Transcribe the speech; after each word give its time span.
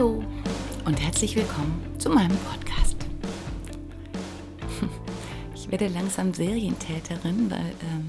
Hallo 0.00 0.24
und 0.86 0.98
herzlich 0.98 1.36
willkommen 1.36 1.94
zu 1.98 2.08
meinem 2.08 2.34
Podcast. 2.38 2.96
Ich 5.54 5.70
werde 5.70 5.88
langsam 5.88 6.32
Serientäterin, 6.32 7.50
weil 7.50 7.74
ähm, 7.82 8.08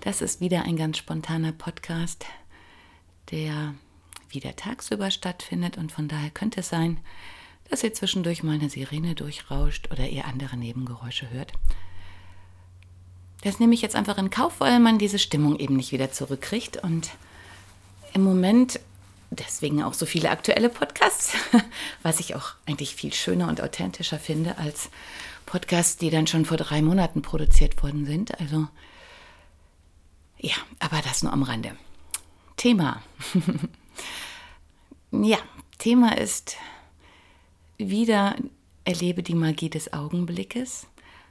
das 0.00 0.22
ist 0.22 0.40
wieder 0.40 0.62
ein 0.62 0.78
ganz 0.78 0.96
spontaner 0.96 1.52
Podcast, 1.52 2.24
der 3.30 3.74
wieder 4.30 4.56
tagsüber 4.56 5.10
stattfindet 5.10 5.76
und 5.76 5.92
von 5.92 6.08
daher 6.08 6.30
könnte 6.30 6.60
es 6.60 6.70
sein, 6.70 6.98
dass 7.68 7.84
ihr 7.84 7.92
zwischendurch 7.92 8.42
mal 8.42 8.54
eine 8.54 8.70
Sirene 8.70 9.14
durchrauscht 9.14 9.90
oder 9.92 10.08
ihr 10.08 10.24
andere 10.24 10.56
Nebengeräusche 10.56 11.30
hört. 11.30 11.52
Das 13.42 13.60
nehme 13.60 13.74
ich 13.74 13.82
jetzt 13.82 13.96
einfach 13.96 14.16
in 14.16 14.30
Kauf, 14.30 14.60
weil 14.60 14.80
man 14.80 14.96
diese 14.96 15.18
Stimmung 15.18 15.58
eben 15.58 15.76
nicht 15.76 15.92
wieder 15.92 16.10
zurückkriegt. 16.10 16.82
Und 16.82 17.10
im 18.14 18.24
Moment, 18.24 18.80
deswegen 19.30 19.82
auch 19.82 19.94
so 19.94 20.06
viele 20.06 20.30
aktuelle 20.30 20.68
Podcasts, 20.68 21.34
was 22.02 22.20
ich 22.20 22.34
auch 22.34 22.54
eigentlich 22.66 22.94
viel 22.94 23.12
schöner 23.12 23.48
und 23.48 23.60
authentischer 23.60 24.18
finde 24.18 24.58
als 24.58 24.90
Podcasts, 25.44 25.96
die 25.96 26.10
dann 26.10 26.26
schon 26.26 26.44
vor 26.44 26.56
drei 26.56 26.82
Monaten 26.82 27.22
produziert 27.22 27.82
worden 27.82 28.06
sind. 28.06 28.38
Also 28.40 28.68
ja, 30.38 30.54
aber 30.78 31.00
das 31.02 31.22
nur 31.22 31.32
am 31.32 31.42
Rande. 31.42 31.76
Thema. 32.56 33.02
ja, 35.10 35.38
Thema 35.78 36.18
ist 36.18 36.56
wieder 37.78 38.36
erlebe 38.84 39.22
die 39.22 39.34
Magie 39.34 39.70
des 39.70 39.92
Augenblickes. 39.92 40.86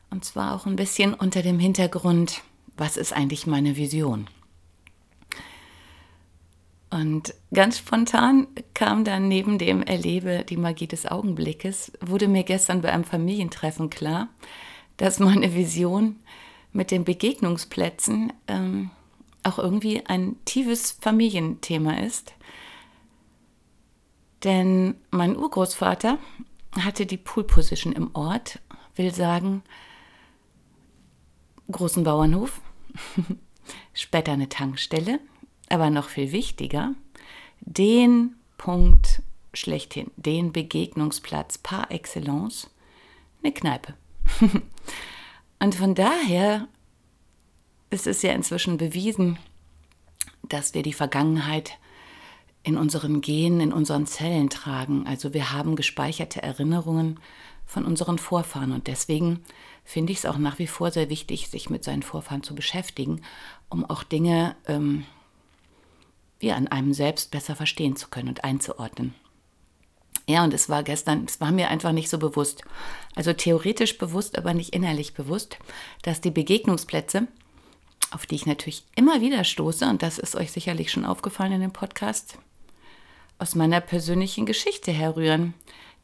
Und 0.09 0.23
zwar 0.23 0.53
auch 0.53 0.65
ein 0.65 0.75
bisschen 0.75 1.13
unter 1.13 1.41
dem 1.41 1.59
Hintergrund, 1.59 2.41
was 2.77 2.97
ist 2.97 3.13
eigentlich 3.13 3.47
meine 3.47 3.75
Vision? 3.75 4.27
Und 6.95 7.33
ganz 7.53 7.79
spontan 7.79 8.47
kam 8.73 9.03
dann 9.03 9.27
neben 9.27 9.57
dem 9.57 9.83
Erlebe 9.83 10.45
die 10.47 10.55
Magie 10.55 10.87
des 10.87 11.05
Augenblickes, 11.05 11.91
wurde 11.99 12.29
mir 12.29 12.43
gestern 12.43 12.81
bei 12.81 12.89
einem 12.93 13.03
Familientreffen 13.03 13.89
klar, 13.89 14.29
dass 14.95 15.19
meine 15.19 15.53
Vision 15.53 16.15
mit 16.71 16.91
den 16.91 17.03
Begegnungsplätzen 17.03 18.31
ähm, 18.47 18.91
auch 19.43 19.59
irgendwie 19.59 20.05
ein 20.05 20.37
tiefes 20.45 20.91
Familienthema 21.01 21.99
ist. 21.99 22.33
Denn 24.45 24.95
mein 25.11 25.35
Urgroßvater 25.35 26.17
hatte 26.79 27.05
die 27.05 27.17
Pool 27.17 27.43
Position 27.43 27.91
im 27.91 28.15
Ort, 28.15 28.61
will 28.95 29.13
sagen, 29.13 29.63
großen 31.69 32.05
Bauernhof, 32.05 32.61
später 33.93 34.31
eine 34.31 34.47
Tankstelle, 34.47 35.19
aber 35.69 35.89
noch 35.89 36.09
viel 36.09 36.31
wichtiger, 36.31 36.93
den 37.61 38.35
Punkt 38.57 39.21
schlechthin, 39.53 40.11
den 40.17 40.51
Begegnungsplatz 40.51 41.57
par 41.57 41.91
excellence, 41.91 42.69
eine 43.43 43.53
Kneipe. 43.53 43.93
Und 45.59 45.75
von 45.75 45.95
daher 45.95 46.67
ist 47.89 48.07
es 48.07 48.21
ja 48.21 48.33
inzwischen 48.33 48.77
bewiesen, 48.77 49.39
dass 50.43 50.73
wir 50.73 50.83
die 50.83 50.93
Vergangenheit 50.93 51.77
in 52.63 52.77
unseren 52.77 53.21
Genen, 53.21 53.61
in 53.61 53.73
unseren 53.73 54.05
Zellen 54.05 54.49
tragen. 54.49 55.05
Also 55.07 55.33
wir 55.33 55.51
haben 55.51 55.75
gespeicherte 55.75 56.41
Erinnerungen 56.41 57.19
von 57.65 57.85
unseren 57.85 58.17
Vorfahren 58.17 58.71
und 58.71 58.87
deswegen 58.87 59.43
finde 59.83 60.11
ich 60.11 60.19
es 60.19 60.25
auch 60.25 60.37
nach 60.37 60.59
wie 60.59 60.67
vor 60.67 60.91
sehr 60.91 61.09
wichtig, 61.09 61.47
sich 61.47 61.69
mit 61.69 61.83
seinen 61.83 62.03
Vorfahren 62.03 62.43
zu 62.43 62.55
beschäftigen, 62.55 63.21
um 63.69 63.85
auch 63.85 64.03
Dinge 64.03 64.55
ähm, 64.67 65.05
ja, 66.41 66.55
an 66.55 66.67
einem 66.67 66.93
selbst 66.93 67.31
besser 67.31 67.55
verstehen 67.55 67.95
zu 67.95 68.07
können 68.09 68.29
und 68.29 68.43
einzuordnen. 68.43 69.13
Ja, 70.27 70.43
und 70.43 70.53
es 70.53 70.69
war 70.69 70.83
gestern, 70.83 71.25
es 71.25 71.39
war 71.39 71.51
mir 71.51 71.69
einfach 71.69 71.91
nicht 71.91 72.09
so 72.09 72.17
bewusst, 72.17 72.63
also 73.15 73.31
theoretisch 73.33 73.97
bewusst, 73.97 74.37
aber 74.37 74.53
nicht 74.53 74.73
innerlich 74.73 75.13
bewusst, 75.13 75.57
dass 76.01 76.19
die 76.19 76.31
Begegnungsplätze, 76.31 77.27
auf 78.11 78.25
die 78.25 78.35
ich 78.35 78.45
natürlich 78.45 78.85
immer 78.95 79.21
wieder 79.21 79.43
stoße, 79.43 79.87
und 79.87 80.01
das 80.01 80.17
ist 80.17 80.35
euch 80.35 80.51
sicherlich 80.51 80.91
schon 80.91 81.05
aufgefallen 81.05 81.53
in 81.53 81.61
dem 81.61 81.73
Podcast, 81.73 82.39
aus 83.37 83.53
meiner 83.53 83.81
persönlichen 83.81 84.45
Geschichte 84.45 84.91
herrühren. 84.91 85.53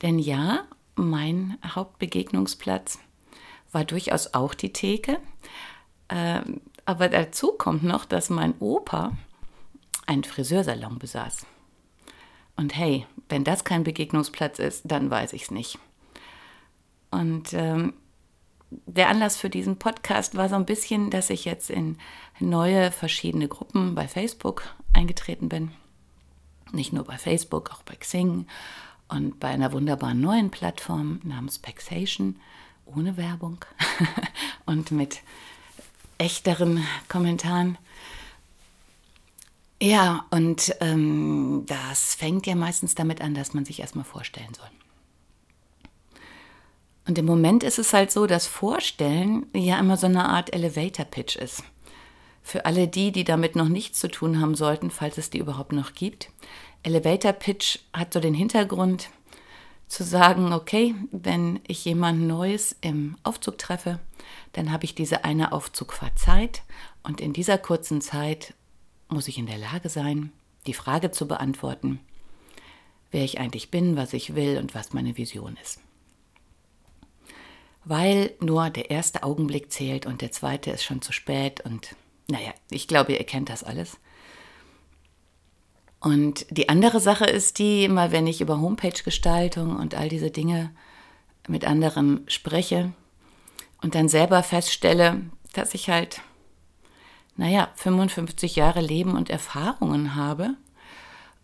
Denn 0.01 0.19
ja, 0.19 0.65
mein 0.95 1.57
Hauptbegegnungsplatz 1.65 2.99
war 3.71 3.85
durchaus 3.85 4.33
auch 4.33 4.53
die 4.53 4.73
Theke. 4.73 5.17
Ähm, 6.09 6.61
aber 6.85 7.09
dazu 7.09 7.53
kommt 7.53 7.83
noch, 7.83 8.05
dass 8.05 8.29
mein 8.29 8.53
Opa 8.59 9.13
einen 10.07 10.23
Friseursalon 10.23 11.00
besaß. 11.00 11.45
Und 12.56 12.75
hey, 12.75 13.06
wenn 13.29 13.44
das 13.44 13.63
kein 13.63 13.84
Begegnungsplatz 13.84 14.59
ist, 14.59 14.84
dann 14.85 15.09
weiß 15.09 15.34
ich 15.34 15.44
es 15.44 15.51
nicht. 15.51 15.79
Und 17.09 17.53
ähm, 17.53 17.94
der 18.69 19.09
Anlass 19.09 19.38
für 19.38 19.50
diesen 19.50 19.78
Podcast 19.78 20.35
war 20.35 20.47
so 20.47 20.56
ein 20.56 20.66
bisschen, 20.66 21.09
dass 21.09 21.29
ich 21.29 21.45
jetzt 21.45 21.69
in 21.69 21.97
neue 22.40 22.91
verschiedene 22.91 23.47
Gruppen 23.47 23.95
bei 23.95 24.07
Facebook 24.07 24.63
eingetreten 24.94 25.50
bin. 25.50 25.72
Nicht 26.72 26.94
nur 26.94 27.03
bei 27.03 27.17
Facebook, 27.17 27.72
auch 27.72 27.84
bei 27.84 27.95
Xing 27.95 28.47
und 29.09 29.40
bei 29.40 29.50
einer 29.50 29.73
wunderbaren 29.73 30.22
neuen 30.22 30.51
Plattform 30.51 31.19
namens 31.23 31.59
Paxation, 31.59 32.40
ohne 32.85 33.17
Werbung 33.17 33.66
und 34.66 34.91
mit 34.91 35.22
echteren 36.17 36.85
Kommentaren. 37.09 37.78
Ja, 39.81 40.27
und 40.29 40.75
ähm, 40.79 41.63
das 41.65 42.13
fängt 42.13 42.45
ja 42.45 42.53
meistens 42.53 42.93
damit 42.93 43.19
an, 43.19 43.33
dass 43.33 43.55
man 43.55 43.65
sich 43.65 43.79
erstmal 43.79 44.05
vorstellen 44.05 44.53
soll. 44.53 44.69
Und 47.07 47.17
im 47.17 47.25
Moment 47.25 47.63
ist 47.63 47.79
es 47.79 47.91
halt 47.91 48.11
so, 48.11 48.27
dass 48.27 48.45
Vorstellen 48.45 49.47
ja 49.55 49.79
immer 49.79 49.97
so 49.97 50.05
eine 50.05 50.29
Art 50.29 50.53
Elevator-Pitch 50.53 51.35
ist. 51.35 51.63
Für 52.43 52.67
alle 52.67 52.87
die, 52.87 53.11
die 53.11 53.23
damit 53.23 53.55
noch 53.55 53.69
nichts 53.69 53.99
zu 53.99 54.07
tun 54.07 54.39
haben 54.39 54.53
sollten, 54.53 54.91
falls 54.91 55.17
es 55.17 55.31
die 55.31 55.39
überhaupt 55.39 55.73
noch 55.73 55.93
gibt. 55.95 56.29
Elevator 56.83 57.33
Pitch 57.33 57.79
hat 57.91 58.13
so 58.13 58.19
den 58.19 58.35
Hintergrund 58.35 59.09
zu 59.87 60.03
sagen, 60.03 60.53
okay, 60.53 60.93
wenn 61.11 61.59
ich 61.65 61.83
jemand 61.85 62.21
Neues 62.21 62.75
im 62.81 63.17
Aufzug 63.23 63.57
treffe, 63.57 63.99
dann 64.53 64.71
habe 64.71 64.85
ich 64.85 64.93
diese 64.93 65.25
eine 65.25 65.51
Aufzugfahrt 65.53 66.19
Zeit 66.19 66.61
und 67.01 67.19
in 67.19 67.33
dieser 67.33 67.57
kurzen 67.57 67.99
Zeit 67.99 68.53
muss 69.11 69.27
ich 69.27 69.38
in 69.38 69.45
der 69.45 69.57
Lage 69.57 69.89
sein, 69.89 70.31
die 70.67 70.73
Frage 70.73 71.11
zu 71.11 71.27
beantworten, 71.27 71.99
wer 73.11 73.23
ich 73.23 73.39
eigentlich 73.39 73.72
bin, 73.72 73.95
was 73.95 74.13
ich 74.13 74.35
will 74.35 74.57
und 74.57 74.73
was 74.73 74.94
meine 74.94 75.17
Vision 75.17 75.57
ist. 75.61 75.79
Weil 77.83 78.33
nur 78.39 78.69
der 78.69 78.91
erste 78.91 79.23
Augenblick 79.23 79.72
zählt 79.72 80.05
und 80.05 80.22
der 80.22 80.31
zweite 80.31 80.72
ist 80.72 80.83
schon 80.83 81.01
zu 81.01 81.11
spät 81.11 81.61
und 81.61 81.95
naja, 82.27 82.53
ich 82.69 82.88
glaube, 82.88 83.13
ihr 83.13 83.23
kennt 83.23 83.49
das 83.49 83.63
alles. 83.63 83.97
Und 85.99 86.46
die 86.49 86.69
andere 86.69 86.99
Sache 86.99 87.25
ist 87.25 87.59
die, 87.59 87.84
immer 87.84 88.11
wenn 88.11 88.25
ich 88.25 88.41
über 88.41 88.59
Homepage-Gestaltung 88.59 89.75
und 89.75 89.93
all 89.93 90.09
diese 90.09 90.31
Dinge 90.31 90.72
mit 91.47 91.66
anderen 91.66 92.23
spreche 92.28 92.93
und 93.81 93.93
dann 93.93 94.09
selber 94.09 94.41
feststelle, 94.41 95.22
dass 95.53 95.73
ich 95.73 95.90
halt, 95.90 96.22
naja, 97.35 97.69
55 97.75 98.55
Jahre 98.55 98.81
Leben 98.81 99.16
und 99.16 99.29
Erfahrungen 99.29 100.16
habe. 100.16 100.55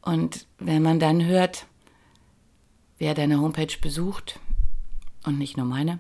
Und 0.02 0.46
wenn 0.60 0.82
man 0.82 1.00
dann 1.00 1.26
hört, 1.26 1.66
wer 2.98 3.14
deine 3.14 3.40
Homepage 3.40 3.78
besucht, 3.82 4.40
und 5.26 5.38
nicht 5.38 5.58
nur 5.58 5.66
meine, 5.66 6.00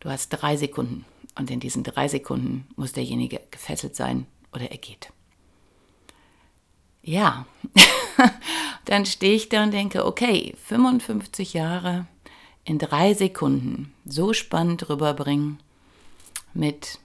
du 0.00 0.10
hast 0.10 0.30
drei 0.30 0.56
Sekunden 0.56 1.04
und 1.38 1.50
in 1.50 1.60
diesen 1.60 1.84
drei 1.84 2.08
Sekunden 2.08 2.66
muss 2.76 2.92
derjenige 2.92 3.40
gefesselt 3.50 3.94
sein 3.94 4.26
oder 4.52 4.70
er 4.70 4.78
geht. 4.78 5.12
Ja, 7.02 7.46
dann 8.84 9.06
stehe 9.06 9.36
ich 9.36 9.48
da 9.48 9.62
und 9.62 9.70
denke, 9.70 10.04
okay, 10.04 10.54
55 10.64 11.54
Jahre 11.54 12.06
in 12.64 12.78
drei 12.78 13.14
Sekunden 13.14 13.94
so 14.04 14.32
spannend 14.32 14.88
rüberbringen 14.88 15.60
mit, 16.52 16.98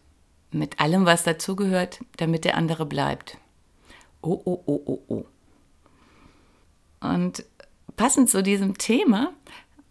mit 0.51 0.79
allem, 0.79 1.05
was 1.05 1.23
dazugehört, 1.23 1.99
damit 2.17 2.45
der 2.45 2.57
andere 2.57 2.85
bleibt. 2.85 3.37
Oh, 4.21 4.41
oh, 4.45 4.61
oh, 4.65 4.81
oh, 4.85 5.01
oh. 5.07 5.25
Und 6.99 7.45
passend 7.95 8.29
zu 8.29 8.43
diesem 8.43 8.77
Thema 8.77 9.19
habe 9.21 9.33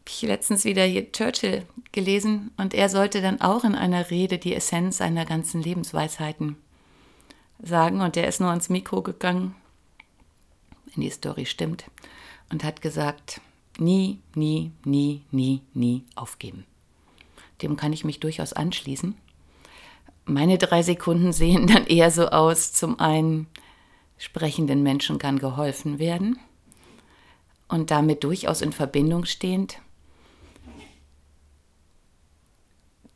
ich 0.06 0.22
letztens 0.22 0.64
wieder 0.64 0.84
hier 0.84 1.10
Churchill 1.12 1.66
gelesen 1.92 2.50
und 2.56 2.74
er 2.74 2.88
sollte 2.88 3.20
dann 3.20 3.40
auch 3.40 3.64
in 3.64 3.74
einer 3.74 4.10
Rede 4.10 4.38
die 4.38 4.54
Essenz 4.54 4.98
seiner 4.98 5.24
ganzen 5.24 5.62
Lebensweisheiten 5.62 6.56
sagen 7.62 8.00
und 8.00 8.16
der 8.16 8.28
ist 8.28 8.40
nur 8.40 8.50
ans 8.50 8.68
Mikro 8.68 9.02
gegangen, 9.02 9.54
wenn 10.86 11.02
die 11.02 11.10
Story 11.10 11.46
stimmt, 11.46 11.84
und 12.50 12.64
hat 12.64 12.80
gesagt, 12.80 13.40
nie, 13.78 14.18
nie, 14.34 14.72
nie, 14.84 15.22
nie, 15.30 15.62
nie 15.74 16.04
aufgeben. 16.14 16.64
Dem 17.62 17.76
kann 17.76 17.92
ich 17.92 18.04
mich 18.04 18.20
durchaus 18.20 18.52
anschließen. 18.52 19.14
Meine 20.24 20.58
drei 20.58 20.82
Sekunden 20.82 21.32
sehen 21.32 21.66
dann 21.66 21.86
eher 21.86 22.10
so 22.10 22.28
aus, 22.28 22.72
zum 22.72 23.00
einen, 23.00 23.46
sprechenden 24.18 24.82
Menschen 24.82 25.18
kann 25.18 25.38
geholfen 25.38 25.98
werden 25.98 26.38
und 27.68 27.90
damit 27.90 28.22
durchaus 28.22 28.60
in 28.60 28.72
Verbindung 28.72 29.24
stehend. 29.24 29.78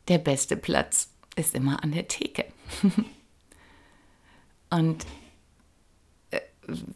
Der 0.07 0.17
beste 0.17 0.57
Platz 0.57 1.11
ist 1.35 1.53
immer 1.53 1.83
an 1.83 1.91
der 1.91 2.07
Theke. 2.07 2.45
und 4.71 5.05
äh, 6.31 6.39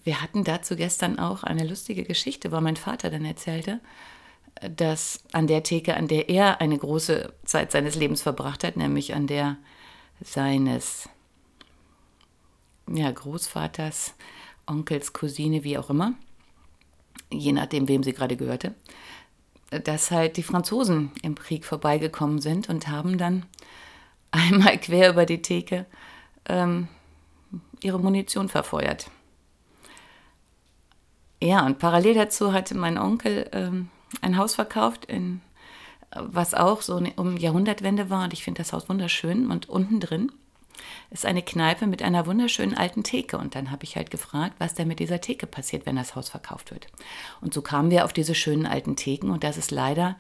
wir 0.03 0.21
hatten 0.21 0.44
dazu 0.44 0.75
gestern 0.75 1.19
auch 1.19 1.44
eine 1.44 1.67
lustige 1.67 2.03
Geschichte, 2.03 2.51
weil 2.51 2.61
mein 2.61 2.77
Vater 2.77 3.09
dann 3.11 3.25
erzählte, 3.25 3.79
dass 4.75 5.23
an 5.31 5.47
der 5.47 5.63
Theke, 5.63 5.95
an 5.95 6.07
der 6.07 6.29
er 6.29 6.61
eine 6.61 6.77
große 6.77 7.33
Zeit 7.45 7.71
seines 7.71 7.95
Lebens 7.95 8.21
verbracht 8.21 8.63
hat, 8.63 8.75
nämlich 8.75 9.13
an 9.13 9.27
der 9.27 9.57
seines 10.21 11.10
ja, 12.88 13.12
Großvaters, 13.12 14.13
Onkels, 14.66 15.13
Cousine, 15.13 15.63
wie 15.63 15.77
auch 15.77 15.89
immer, 15.89 16.13
je 17.31 17.51
nachdem, 17.51 17.88
wem 17.88 18.04
sie 18.04 18.13
gerade 18.13 18.36
gehörte, 18.36 18.74
dass 19.69 20.12
halt 20.12 20.38
die 20.38 20.44
Franzosen 20.44 21.12
im 21.21 21.36
Krieg 21.36 21.66
vorbeigekommen 21.66 22.39
sind 22.39 22.69
und 22.69 22.88
haben 22.88 23.18
dann 23.18 23.45
einmal 24.31 24.77
quer 24.77 25.12
über 25.12 25.25
die 25.25 25.42
Theke 25.42 25.86
ähm, 26.45 26.88
ihre 27.81 28.00
Munition 28.00 28.50
verfeuert. 28.50 29.10
Ja, 31.42 31.66
und 31.66 31.80
parallel 31.80 32.16
dazu 32.16 32.51
hatte 32.51 32.75
mein 32.75 32.98
Onkel 32.98 33.50
ähm, 33.54 33.89
ein 34.21 34.38
Haus 34.38 34.56
verkauft, 34.56 35.06
in, 35.06 35.42
was 36.11 36.53
auch 36.53 36.81
so 36.81 37.01
um 37.15 37.38
Jahrhundertwende 37.38 38.09
war. 38.09 38.25
Und 38.25 38.33
ich 38.33 38.44
finde 38.44 38.59
das 38.59 38.73
Haus 38.73 38.89
wunderschön. 38.89 39.51
Und 39.51 39.69
unten 39.69 40.00
drin 40.00 40.31
ist 41.11 41.25
eine 41.25 41.41
Kneipe 41.41 41.88
mit 41.88 42.01
einer 42.01 42.25
wunderschönen 42.25 42.77
alten 42.77 43.03
Theke. 43.03 43.38
Und 43.38 43.56
dann 43.56 43.71
habe 43.71 43.83
ich 43.83 43.95
halt 43.95 44.11
gefragt, 44.11 44.56
was 44.59 44.73
denn 44.73 44.88
mit 44.88 45.00
dieser 45.00 45.21
Theke 45.21 45.47
passiert, 45.47 45.85
wenn 45.85 45.95
das 45.95 46.15
Haus 46.15 46.29
verkauft 46.29 46.71
wird. 46.71 46.88
Und 47.41 47.53
so 47.53 47.61
kamen 47.61 47.91
wir 47.91 48.06
auf 48.06 48.13
diese 48.13 48.35
schönen 48.35 48.65
alten 48.65 48.95
Theken. 48.95 49.29
Und 49.29 49.44
das 49.44 49.57
ist 49.57 49.71
leider 49.71 50.17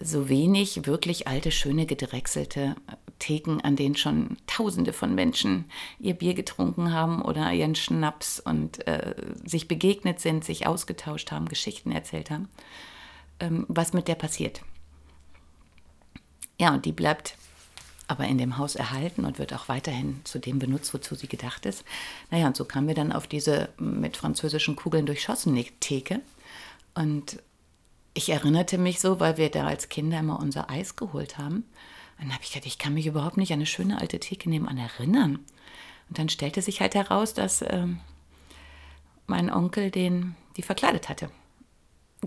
so 0.00 0.28
wenig 0.28 0.86
wirklich 0.86 1.28
alte, 1.28 1.50
schöne, 1.50 1.86
gedrechselte 1.86 2.74
Theken, 3.18 3.60
an 3.60 3.76
denen 3.76 3.96
schon 3.96 4.36
Tausende 4.46 4.92
von 4.92 5.14
Menschen 5.14 5.66
ihr 6.00 6.14
Bier 6.14 6.34
getrunken 6.34 6.92
haben 6.92 7.22
oder 7.22 7.52
ihren 7.52 7.74
Schnaps 7.74 8.40
und 8.40 8.86
äh, 8.86 9.14
sich 9.44 9.68
begegnet 9.68 10.20
sind, 10.20 10.44
sich 10.44 10.66
ausgetauscht 10.66 11.30
haben, 11.30 11.48
Geschichten 11.48 11.92
erzählt 11.92 12.30
haben, 12.30 12.48
ähm, 13.40 13.66
was 13.68 13.92
mit 13.92 14.08
der 14.08 14.16
passiert. 14.16 14.62
Ja, 16.58 16.72
und 16.72 16.84
die 16.84 16.92
bleibt 16.92 17.36
aber 18.06 18.26
in 18.26 18.38
dem 18.38 18.58
Haus 18.58 18.76
erhalten 18.76 19.24
und 19.24 19.38
wird 19.38 19.54
auch 19.54 19.68
weiterhin 19.68 20.20
zu 20.24 20.38
dem 20.38 20.58
benutzt, 20.58 20.92
wozu 20.92 21.14
sie 21.14 21.26
gedacht 21.26 21.64
ist. 21.66 21.84
Naja, 22.30 22.46
und 22.46 22.56
so 22.56 22.64
kamen 22.64 22.86
wir 22.86 22.94
dann 22.94 23.12
auf 23.12 23.26
diese 23.26 23.70
mit 23.78 24.16
französischen 24.16 24.76
Kugeln 24.76 25.06
durchschossene 25.06 25.64
Theke. 25.80 26.20
Und 26.94 27.42
ich 28.12 28.28
erinnerte 28.28 28.78
mich 28.78 29.00
so, 29.00 29.20
weil 29.20 29.36
wir 29.36 29.50
da 29.50 29.66
als 29.66 29.88
Kinder 29.88 30.20
immer 30.20 30.38
unser 30.38 30.70
Eis 30.70 30.96
geholt 30.96 31.38
haben. 31.38 31.64
Dann 32.18 32.32
habe 32.32 32.44
ich 32.44 32.52
gedacht, 32.52 32.66
ich 32.66 32.78
kann 32.78 32.94
mich 32.94 33.06
überhaupt 33.06 33.36
nicht 33.36 33.52
an 33.52 33.58
eine 33.58 33.66
schöne 33.66 34.00
alte 34.00 34.20
Theke 34.20 34.48
nebenan 34.48 34.78
erinnern. 34.78 35.40
Und 36.08 36.18
dann 36.18 36.28
stellte 36.28 36.62
sich 36.62 36.80
halt 36.80 36.94
heraus, 36.94 37.34
dass 37.34 37.62
äh, 37.62 37.86
mein 39.26 39.50
Onkel 39.50 39.90
den, 39.90 40.36
die 40.56 40.62
verkleidet 40.62 41.08
hatte. 41.08 41.30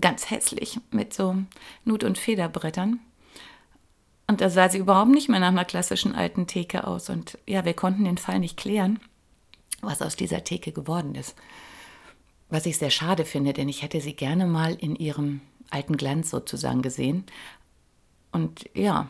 Ganz 0.00 0.30
hässlich, 0.30 0.78
mit 0.90 1.14
so 1.14 1.36
Nut- 1.84 2.04
und 2.04 2.18
Federbrettern. 2.18 3.00
Und 4.28 4.42
da 4.42 4.50
sah 4.50 4.68
sie 4.68 4.78
überhaupt 4.78 5.10
nicht 5.10 5.30
mehr 5.30 5.40
nach 5.40 5.48
einer 5.48 5.64
klassischen 5.64 6.14
alten 6.14 6.46
Theke 6.46 6.86
aus. 6.86 7.08
Und 7.08 7.38
ja, 7.46 7.64
wir 7.64 7.72
konnten 7.72 8.04
den 8.04 8.18
Fall 8.18 8.38
nicht 8.38 8.58
klären, 8.58 9.00
was 9.80 10.02
aus 10.02 10.16
dieser 10.16 10.44
Theke 10.44 10.70
geworden 10.70 11.14
ist. 11.14 11.34
Was 12.50 12.66
ich 12.66 12.78
sehr 12.78 12.90
schade 12.90 13.24
finde, 13.24 13.54
denn 13.54 13.68
ich 13.68 13.82
hätte 13.82 14.00
sie 14.00 14.14
gerne 14.14 14.46
mal 14.46 14.74
in 14.74 14.96
ihrem 14.96 15.40
alten 15.70 15.96
Glanz 15.96 16.30
sozusagen 16.30 16.82
gesehen. 16.82 17.24
Und 18.30 18.68
ja, 18.74 19.08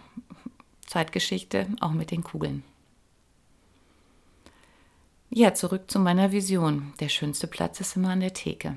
Zeitgeschichte 0.87 1.67
auch 1.81 1.93
mit 1.93 2.13
den 2.13 2.23
Kugeln. 2.23 2.63
Ja, 5.31 5.53
zurück 5.53 5.91
zu 5.91 5.99
meiner 5.99 6.31
Vision. 6.31 6.95
Der 7.01 7.09
schönste 7.09 7.49
Platz 7.49 7.81
ist 7.81 7.97
immer 7.97 8.11
an 8.11 8.21
der 8.21 8.35
Theke. 8.35 8.77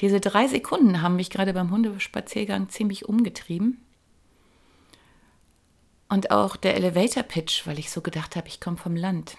Diese 0.00 0.20
drei 0.20 0.46
Sekunden 0.46 1.00
haben 1.02 1.16
mich 1.16 1.30
gerade 1.30 1.54
beim 1.54 1.70
Hundespaziergang 1.70 2.68
ziemlich 2.68 3.08
umgetrieben. 3.08 3.78
Und 6.08 6.30
auch 6.30 6.56
der 6.56 6.74
Elevator 6.74 7.22
Pitch, 7.22 7.66
weil 7.66 7.78
ich 7.78 7.90
so 7.90 8.00
gedacht 8.00 8.36
habe, 8.36 8.48
ich 8.48 8.60
komme 8.60 8.76
vom 8.76 8.96
Land. 8.96 9.36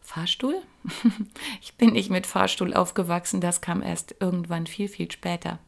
Fahrstuhl? 0.00 0.60
ich 1.62 1.74
bin 1.76 1.92
nicht 1.92 2.10
mit 2.10 2.26
Fahrstuhl 2.26 2.74
aufgewachsen, 2.74 3.40
das 3.40 3.60
kam 3.60 3.82
erst 3.82 4.16
irgendwann 4.18 4.66
viel, 4.66 4.88
viel 4.88 5.10
später. 5.10 5.60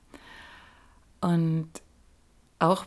Und 1.21 1.71
auch 2.59 2.87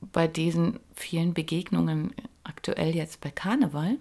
bei 0.00 0.26
diesen 0.26 0.80
vielen 0.94 1.34
Begegnungen 1.34 2.14
aktuell 2.44 2.94
jetzt 2.94 3.20
bei 3.20 3.30
Karneval, 3.30 3.98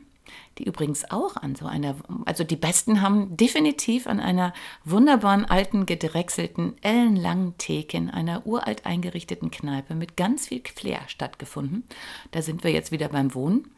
die 0.58 0.66
übrigens 0.66 1.10
auch 1.10 1.36
an 1.36 1.56
so 1.56 1.66
einer, 1.66 1.96
also 2.26 2.44
die 2.44 2.56
besten 2.56 3.02
haben 3.02 3.36
definitiv 3.36 4.08
an 4.08 4.20
einer 4.20 4.54
wunderbaren 4.86 5.46
alten, 5.46 5.86
gedrechselten, 5.86 6.76
ellenlangen 6.82 7.58
Theke 7.58 7.98
in 7.98 8.10
einer 8.10 8.46
uralt 8.46 8.86
eingerichteten 8.86 9.52
Kneipe 9.52 9.96
mit 9.96 10.16
ganz 10.16 10.48
viel 10.48 10.62
Flair 10.76 11.02
stattgefunden. 11.08 11.84
Da 12.32 12.42
sind 12.42 12.64
wir 12.64 12.72
jetzt 12.72 12.92
wieder 12.92 13.10
beim 13.10 13.34
Wohnen, 13.34 13.72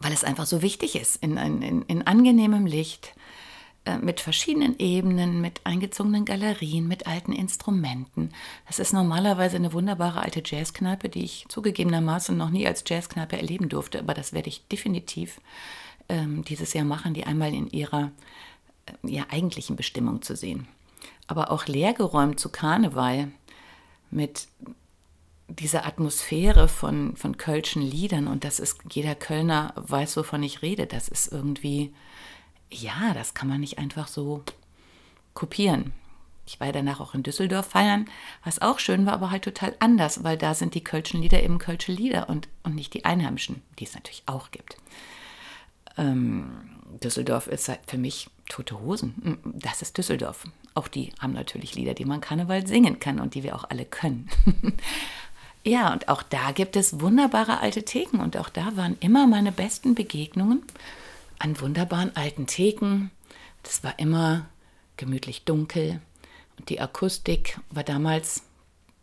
weil 0.00 0.12
es 0.12 0.24
einfach 0.24 0.46
so 0.46 0.62
wichtig 0.62 0.96
ist, 0.96 1.16
in, 1.16 1.36
in, 1.36 1.82
in 1.82 2.06
angenehmem 2.06 2.66
Licht, 2.66 3.14
mit 4.00 4.20
verschiedenen 4.20 4.78
Ebenen, 4.78 5.40
mit 5.40 5.60
eingezogenen 5.64 6.24
Galerien, 6.24 6.86
mit 6.86 7.06
alten 7.06 7.32
Instrumenten. 7.32 8.30
Das 8.66 8.78
ist 8.78 8.92
normalerweise 8.92 9.56
eine 9.56 9.72
wunderbare 9.72 10.20
alte 10.20 10.42
Jazzkneipe, 10.44 11.08
die 11.08 11.24
ich 11.24 11.46
zugegebenermaßen 11.48 12.36
noch 12.36 12.50
nie 12.50 12.66
als 12.66 12.84
Jazzkneipe 12.86 13.36
erleben 13.36 13.68
durfte, 13.68 13.98
aber 13.98 14.14
das 14.14 14.32
werde 14.32 14.48
ich 14.48 14.66
definitiv 14.68 15.40
ähm, 16.08 16.44
dieses 16.44 16.74
Jahr 16.74 16.84
machen, 16.84 17.12
die 17.14 17.24
einmal 17.24 17.52
in 17.52 17.68
ihrer 17.70 18.12
äh, 18.86 18.92
ja, 19.10 19.26
eigentlichen 19.30 19.74
Bestimmung 19.74 20.22
zu 20.22 20.36
sehen. 20.36 20.68
Aber 21.26 21.50
auch 21.50 21.66
leergeräumt 21.66 22.38
zu 22.38 22.50
Karneval 22.50 23.32
mit 24.12 24.46
dieser 25.48 25.86
Atmosphäre 25.86 26.68
von, 26.68 27.16
von 27.16 27.36
Kölschen 27.36 27.82
Liedern 27.82 28.28
und 28.28 28.44
das 28.44 28.60
ist, 28.60 28.78
jeder 28.90 29.16
Kölner 29.16 29.72
weiß, 29.76 30.16
wovon 30.16 30.42
ich 30.44 30.62
rede, 30.62 30.86
das 30.86 31.08
ist 31.08 31.32
irgendwie 31.32 31.92
ja, 32.72 33.14
das 33.14 33.34
kann 33.34 33.48
man 33.48 33.60
nicht 33.60 33.78
einfach 33.78 34.08
so 34.08 34.42
kopieren. 35.34 35.92
Ich 36.46 36.60
war 36.60 36.72
danach 36.72 37.00
auch 37.00 37.14
in 37.14 37.22
Düsseldorf 37.22 37.66
feiern, 37.66 38.06
was 38.44 38.60
auch 38.60 38.78
schön 38.78 39.06
war, 39.06 39.12
aber 39.12 39.30
halt 39.30 39.44
total 39.44 39.76
anders, 39.78 40.24
weil 40.24 40.36
da 40.36 40.54
sind 40.54 40.74
die 40.74 40.82
Kölschen 40.82 41.22
Lieder 41.22 41.42
eben 41.42 41.58
Kölsche 41.58 41.92
Lieder 41.92 42.28
und, 42.28 42.48
und 42.64 42.74
nicht 42.74 42.94
die 42.94 43.04
Einheimischen, 43.04 43.62
die 43.78 43.84
es 43.84 43.94
natürlich 43.94 44.24
auch 44.26 44.50
gibt. 44.50 44.76
Ähm, 45.96 46.50
Düsseldorf 47.02 47.46
ist 47.46 47.68
halt 47.68 47.80
für 47.86 47.98
mich 47.98 48.28
tote 48.48 48.80
Hosen. 48.80 49.14
Hm, 49.22 49.38
das 49.54 49.82
ist 49.82 49.96
Düsseldorf. 49.96 50.44
Auch 50.74 50.88
die 50.88 51.12
haben 51.20 51.32
natürlich 51.32 51.74
Lieder, 51.74 51.94
die 51.94 52.04
man 52.04 52.20
Karneval 52.20 52.66
singen 52.66 52.98
kann 52.98 53.20
und 53.20 53.34
die 53.34 53.44
wir 53.44 53.54
auch 53.54 53.64
alle 53.70 53.84
können. 53.84 54.28
ja, 55.64 55.92
und 55.92 56.08
auch 56.08 56.22
da 56.22 56.50
gibt 56.52 56.76
es 56.76 57.00
wunderbare 57.00 57.60
alte 57.60 57.84
Theken 57.84 58.20
und 58.20 58.36
auch 58.36 58.48
da 58.48 58.76
waren 58.76 58.96
immer 59.00 59.26
meine 59.26 59.52
besten 59.52 59.94
Begegnungen 59.94 60.62
an 61.42 61.60
wunderbaren 61.60 62.14
alten 62.16 62.46
Theken. 62.46 63.10
Das 63.64 63.82
war 63.82 63.98
immer 63.98 64.48
gemütlich 64.96 65.44
dunkel 65.44 66.00
und 66.58 66.68
die 66.68 66.80
Akustik 66.80 67.58
war 67.70 67.82
damals, 67.82 68.44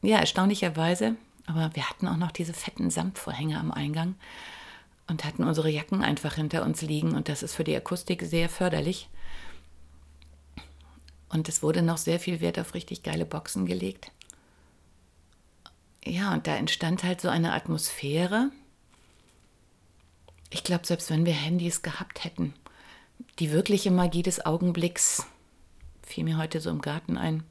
ja, 0.01 0.19
erstaunlicherweise, 0.19 1.15
aber 1.45 1.71
wir 1.73 1.89
hatten 1.89 2.07
auch 2.07 2.15
noch 2.15 2.31
diese 2.31 2.53
fetten 2.53 2.89
Samtvorhänge 2.89 3.59
am 3.59 3.71
Eingang 3.71 4.15
und 5.07 5.25
hatten 5.25 5.43
unsere 5.43 5.69
Jacken 5.69 6.01
einfach 6.01 6.35
hinter 6.35 6.63
uns 6.63 6.81
liegen 6.81 7.15
und 7.15 7.27
das 7.27 7.43
ist 7.43 7.55
für 7.55 7.65
die 7.65 7.75
Akustik 7.75 8.21
sehr 8.21 8.47
förderlich. 8.47 9.09
Und 11.27 11.49
es 11.49 11.61
wurde 11.61 11.81
noch 11.81 11.97
sehr 11.97 12.19
viel 12.19 12.39
Wert 12.39 12.57
auf 12.57 12.73
richtig 12.73 13.03
geile 13.03 13.25
Boxen 13.25 13.65
gelegt. 13.65 14.11
Ja, 16.05 16.33
und 16.33 16.47
da 16.47 16.55
entstand 16.55 17.03
halt 17.03 17.19
so 17.19 17.27
eine 17.27 17.53
Atmosphäre, 17.53 18.51
ich 20.49 20.63
glaube, 20.63 20.85
selbst 20.85 21.09
wenn 21.09 21.25
wir 21.25 21.33
Handys 21.33 21.81
gehabt 21.81 22.23
hätten, 22.23 22.53
die 23.39 23.51
wirkliche 23.51 23.91
Magie 23.91 24.23
des 24.23 24.45
Augenblicks, 24.45 25.25
fiel 26.03 26.23
mir 26.23 26.37
heute 26.37 26.59
so 26.59 26.69
im 26.69 26.81
Garten 26.81 27.17
ein, 27.17 27.43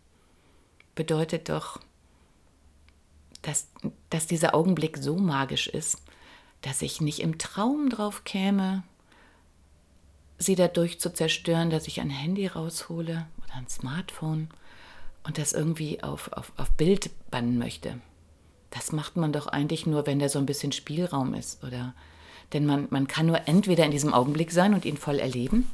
bedeutet 0.95 1.49
doch, 1.49 1.81
dass, 3.43 3.69
dass 4.11 4.27
dieser 4.27 4.55
Augenblick 4.55 4.99
so 4.99 5.17
magisch 5.17 5.69
ist, 5.69 6.03
dass 6.63 6.83
ich 6.83 7.01
nicht 7.01 7.21
im 7.21 7.39
Traum 7.39 7.89
drauf 7.89 8.25
käme, 8.25 8.83
sie 10.39 10.57
dadurch 10.57 11.01
zu 11.01 11.13
zerstören, 11.13 11.71
dass 11.71 11.87
ich 11.87 12.01
ein 12.01 12.11
Handy 12.11 12.47
raushole 12.47 13.27
oder 13.45 13.55
ein 13.55 13.69
Smartphone 13.69 14.49
und 15.25 15.39
das 15.39 15.53
irgendwie 15.53 16.03
auf, 16.03 16.33
auf, 16.33 16.53
auf 16.57 16.71
Bild 16.73 17.11
bannen 17.31 17.59
möchte. 17.59 18.01
Das 18.71 18.93
macht 18.93 19.17
man 19.17 19.33
doch 19.33 19.47
eigentlich 19.47 19.87
nur, 19.87 20.07
wenn 20.07 20.19
da 20.19 20.29
so 20.29 20.39
ein 20.39 20.47
bisschen 20.47 20.73
Spielraum 20.73 21.35
ist, 21.35 21.63
oder? 21.65 21.95
Denn 22.53 22.65
man, 22.65 22.89
man 22.91 23.07
kann 23.07 23.27
nur 23.27 23.47
entweder 23.47 23.85
in 23.85 23.91
diesem 23.91 24.15
Augenblick 24.15 24.53
sein 24.53 24.75
und 24.75 24.85
ihn 24.85 24.97
voll 24.97 25.19
erleben, 25.19 25.71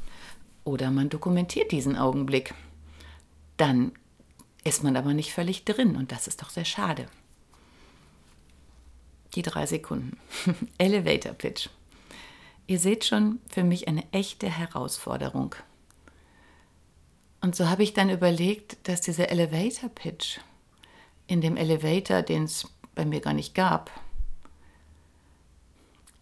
oder 0.64 0.90
man 0.90 1.10
dokumentiert 1.10 1.72
diesen 1.72 1.96
Augenblick. 1.96 2.54
Dann 3.56 3.92
ist 4.64 4.82
man 4.82 4.96
aber 4.96 5.12
nicht 5.12 5.32
völlig 5.32 5.64
drin 5.64 5.94
und 5.94 6.10
das 6.10 6.26
ist 6.26 6.42
doch 6.42 6.50
sehr 6.50 6.64
schade. 6.64 7.06
Die 9.34 9.42
drei 9.42 9.66
Sekunden. 9.66 10.16
Elevator 10.78 11.34
Pitch. 11.34 11.68
Ihr 12.66 12.78
seht 12.78 13.04
schon, 13.04 13.40
für 13.50 13.62
mich 13.62 13.88
eine 13.88 14.04
echte 14.12 14.48
Herausforderung. 14.48 15.54
Und 17.42 17.54
so 17.54 17.68
habe 17.68 17.82
ich 17.82 17.92
dann 17.92 18.08
überlegt, 18.08 18.88
dass 18.88 19.02
dieser 19.02 19.28
Elevator 19.28 19.90
Pitch 19.90 20.38
in 21.26 21.42
dem 21.42 21.58
Elevator, 21.58 22.22
den 22.22 22.44
es 22.44 22.66
bei 22.94 23.04
mir 23.04 23.20
gar 23.20 23.34
nicht 23.34 23.54
gab, 23.54 23.90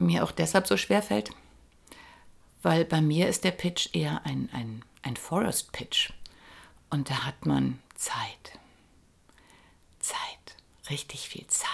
mir 0.03 0.25
auch 0.25 0.33
deshalb 0.33 0.67
so 0.67 0.77
schwer 0.77 1.03
fällt, 1.03 1.31
weil 2.63 2.85
bei 2.85 3.01
mir 3.01 3.29
ist 3.29 3.45
der 3.45 3.51
Pitch 3.51 3.89
eher 3.93 4.25
ein, 4.25 4.49
ein, 4.53 4.85
ein 5.03 5.17
Forest 5.17 5.73
Pitch. 5.73 6.13
Und 6.91 7.11
da 7.11 7.25
hat 7.25 7.47
man 7.47 7.79
Zeit. 7.95 8.59
Zeit. 9.99 10.19
Richtig 10.91 11.29
viel 11.29 11.47
Zeit. 11.47 11.71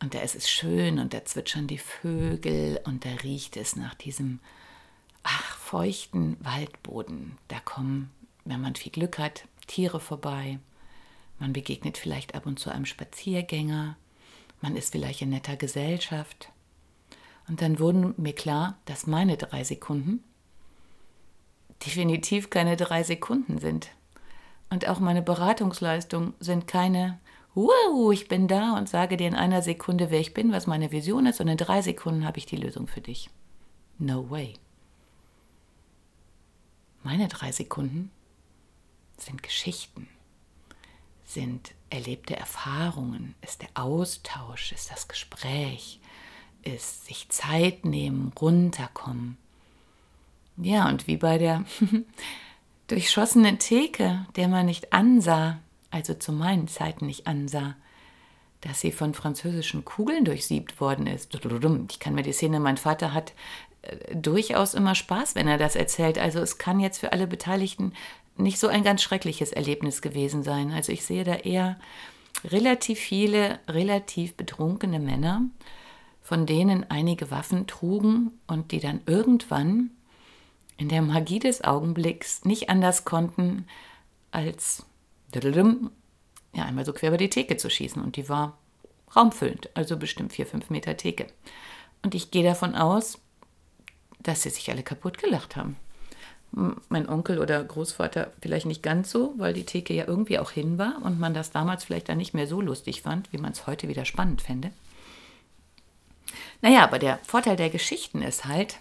Und 0.00 0.14
da 0.14 0.20
ist 0.20 0.34
es 0.34 0.48
schön 0.48 0.98
und 0.98 1.14
da 1.14 1.24
zwitschern 1.24 1.66
die 1.66 1.78
Vögel 1.78 2.80
und 2.84 3.04
da 3.04 3.10
riecht 3.22 3.56
es 3.56 3.76
nach 3.76 3.94
diesem, 3.94 4.40
ach, 5.22 5.56
feuchten 5.56 6.36
Waldboden. 6.44 7.38
Da 7.48 7.58
kommen, 7.60 8.10
wenn 8.44 8.60
man 8.60 8.76
viel 8.76 8.92
Glück 8.92 9.18
hat, 9.18 9.48
Tiere 9.66 10.00
vorbei. 10.00 10.58
Man 11.38 11.52
begegnet 11.52 11.98
vielleicht 11.98 12.34
ab 12.34 12.46
und 12.46 12.58
zu 12.58 12.70
einem 12.70 12.86
Spaziergänger. 12.86 13.96
Man 14.60 14.76
ist 14.76 14.92
vielleicht 14.92 15.22
in 15.22 15.30
netter 15.30 15.56
Gesellschaft. 15.56 16.50
Und 17.48 17.62
dann 17.62 17.78
wurden 17.78 18.14
mir 18.16 18.34
klar, 18.34 18.78
dass 18.86 19.06
meine 19.06 19.36
drei 19.36 19.64
Sekunden 19.64 20.22
definitiv 21.84 22.50
keine 22.50 22.76
drei 22.76 23.02
Sekunden 23.02 23.58
sind. 23.58 23.90
Und 24.70 24.88
auch 24.88 24.98
meine 24.98 25.22
Beratungsleistungen 25.22 26.34
sind 26.40 26.66
keine 26.66 27.18
wow, 27.56 28.12
ich 28.12 28.28
bin 28.28 28.48
da 28.48 28.76
und 28.76 28.88
sage 28.88 29.16
dir 29.16 29.26
in 29.26 29.34
einer 29.34 29.62
Sekunde, 29.62 30.10
wer 30.10 30.20
ich 30.20 30.34
bin, 30.34 30.52
was 30.52 30.66
meine 30.66 30.92
Vision 30.92 31.26
ist 31.26 31.40
und 31.40 31.48
in 31.48 31.56
drei 31.56 31.80
Sekunden 31.82 32.24
habe 32.24 32.38
ich 32.38 32.46
die 32.46 32.56
Lösung 32.56 32.86
für 32.86 33.00
dich. 33.00 33.30
No 33.98 34.30
way. 34.30 34.54
Meine 37.02 37.28
drei 37.28 37.50
Sekunden 37.52 38.10
sind 39.16 39.42
Geschichten, 39.42 40.06
sind 41.24 41.72
erlebte 41.88 42.36
Erfahrungen, 42.36 43.34
ist 43.40 43.62
der 43.62 43.70
Austausch, 43.72 44.72
ist 44.72 44.90
das 44.90 45.08
Gespräch, 45.08 45.98
ist 46.66 47.06
sich 47.06 47.28
Zeit 47.28 47.84
nehmen, 47.84 48.32
runterkommen. 48.40 49.36
Ja, 50.56 50.88
und 50.88 51.06
wie 51.06 51.16
bei 51.16 51.38
der 51.38 51.64
durchschossenen 52.88 53.58
Theke, 53.58 54.26
der 54.36 54.48
man 54.48 54.66
nicht 54.66 54.92
ansah, 54.92 55.58
also 55.90 56.14
zu 56.14 56.32
meinen 56.32 56.68
Zeiten 56.68 57.06
nicht 57.06 57.26
ansah, 57.26 57.74
dass 58.60 58.80
sie 58.80 58.92
von 58.92 59.14
französischen 59.14 59.84
Kugeln 59.84 60.24
durchsiebt 60.24 60.80
worden 60.80 61.06
ist. 61.06 61.34
Ich 61.34 62.00
kann 62.00 62.14
mir 62.14 62.22
die 62.22 62.32
Szene, 62.32 62.58
mein 62.58 62.78
Vater 62.78 63.12
hat 63.12 63.32
äh, 63.82 64.16
durchaus 64.16 64.74
immer 64.74 64.94
Spaß, 64.94 65.34
wenn 65.34 65.46
er 65.46 65.58
das 65.58 65.76
erzählt. 65.76 66.18
Also 66.18 66.40
es 66.40 66.58
kann 66.58 66.80
jetzt 66.80 66.98
für 66.98 67.12
alle 67.12 67.26
Beteiligten 67.26 67.92
nicht 68.36 68.58
so 68.58 68.68
ein 68.68 68.82
ganz 68.82 69.02
schreckliches 69.02 69.52
Erlebnis 69.52 70.02
gewesen 70.02 70.42
sein. 70.42 70.72
Also 70.72 70.92
ich 70.92 71.04
sehe 71.04 71.24
da 71.24 71.34
eher 71.34 71.78
relativ 72.44 72.98
viele, 72.98 73.58
relativ 73.68 74.34
betrunkene 74.34 75.00
Männer, 75.00 75.42
von 76.26 76.44
denen 76.44 76.90
einige 76.90 77.30
Waffen 77.30 77.68
trugen 77.68 78.32
und 78.48 78.72
die 78.72 78.80
dann 78.80 79.00
irgendwann 79.06 79.90
in 80.76 80.88
der 80.88 81.00
Magie 81.00 81.38
des 81.38 81.62
Augenblicks 81.62 82.44
nicht 82.44 82.68
anders 82.68 83.04
konnten, 83.04 83.64
als 84.32 84.84
ja, 85.32 86.64
einmal 86.64 86.84
so 86.84 86.92
quer 86.92 87.10
über 87.10 87.16
die 87.16 87.30
Theke 87.30 87.56
zu 87.56 87.70
schießen. 87.70 88.02
Und 88.02 88.16
die 88.16 88.28
war 88.28 88.58
raumfüllend, 89.14 89.70
also 89.74 89.96
bestimmt 89.96 90.32
vier, 90.32 90.46
fünf 90.46 90.68
Meter 90.68 90.96
Theke. 90.96 91.28
Und 92.02 92.16
ich 92.16 92.32
gehe 92.32 92.42
davon 92.42 92.74
aus, 92.74 93.20
dass 94.18 94.42
sie 94.42 94.50
sich 94.50 94.68
alle 94.72 94.82
kaputt 94.82 95.18
gelacht 95.18 95.54
haben. 95.54 95.76
Mein 96.88 97.08
Onkel 97.08 97.38
oder 97.38 97.62
Großvater 97.62 98.32
vielleicht 98.42 98.66
nicht 98.66 98.82
ganz 98.82 99.12
so, 99.12 99.34
weil 99.36 99.54
die 99.54 99.64
Theke 99.64 99.94
ja 99.94 100.08
irgendwie 100.08 100.40
auch 100.40 100.50
hin 100.50 100.76
war 100.76 101.00
und 101.04 101.20
man 101.20 101.34
das 101.34 101.52
damals 101.52 101.84
vielleicht 101.84 102.08
dann 102.08 102.18
nicht 102.18 102.34
mehr 102.34 102.48
so 102.48 102.60
lustig 102.60 103.02
fand, 103.02 103.32
wie 103.32 103.38
man 103.38 103.52
es 103.52 103.68
heute 103.68 103.86
wieder 103.86 104.04
spannend 104.04 104.42
fände. 104.42 104.72
Naja, 106.62 106.84
aber 106.84 106.98
der 106.98 107.18
Vorteil 107.24 107.56
der 107.56 107.70
Geschichten 107.70 108.22
ist 108.22 108.44
halt, 108.44 108.78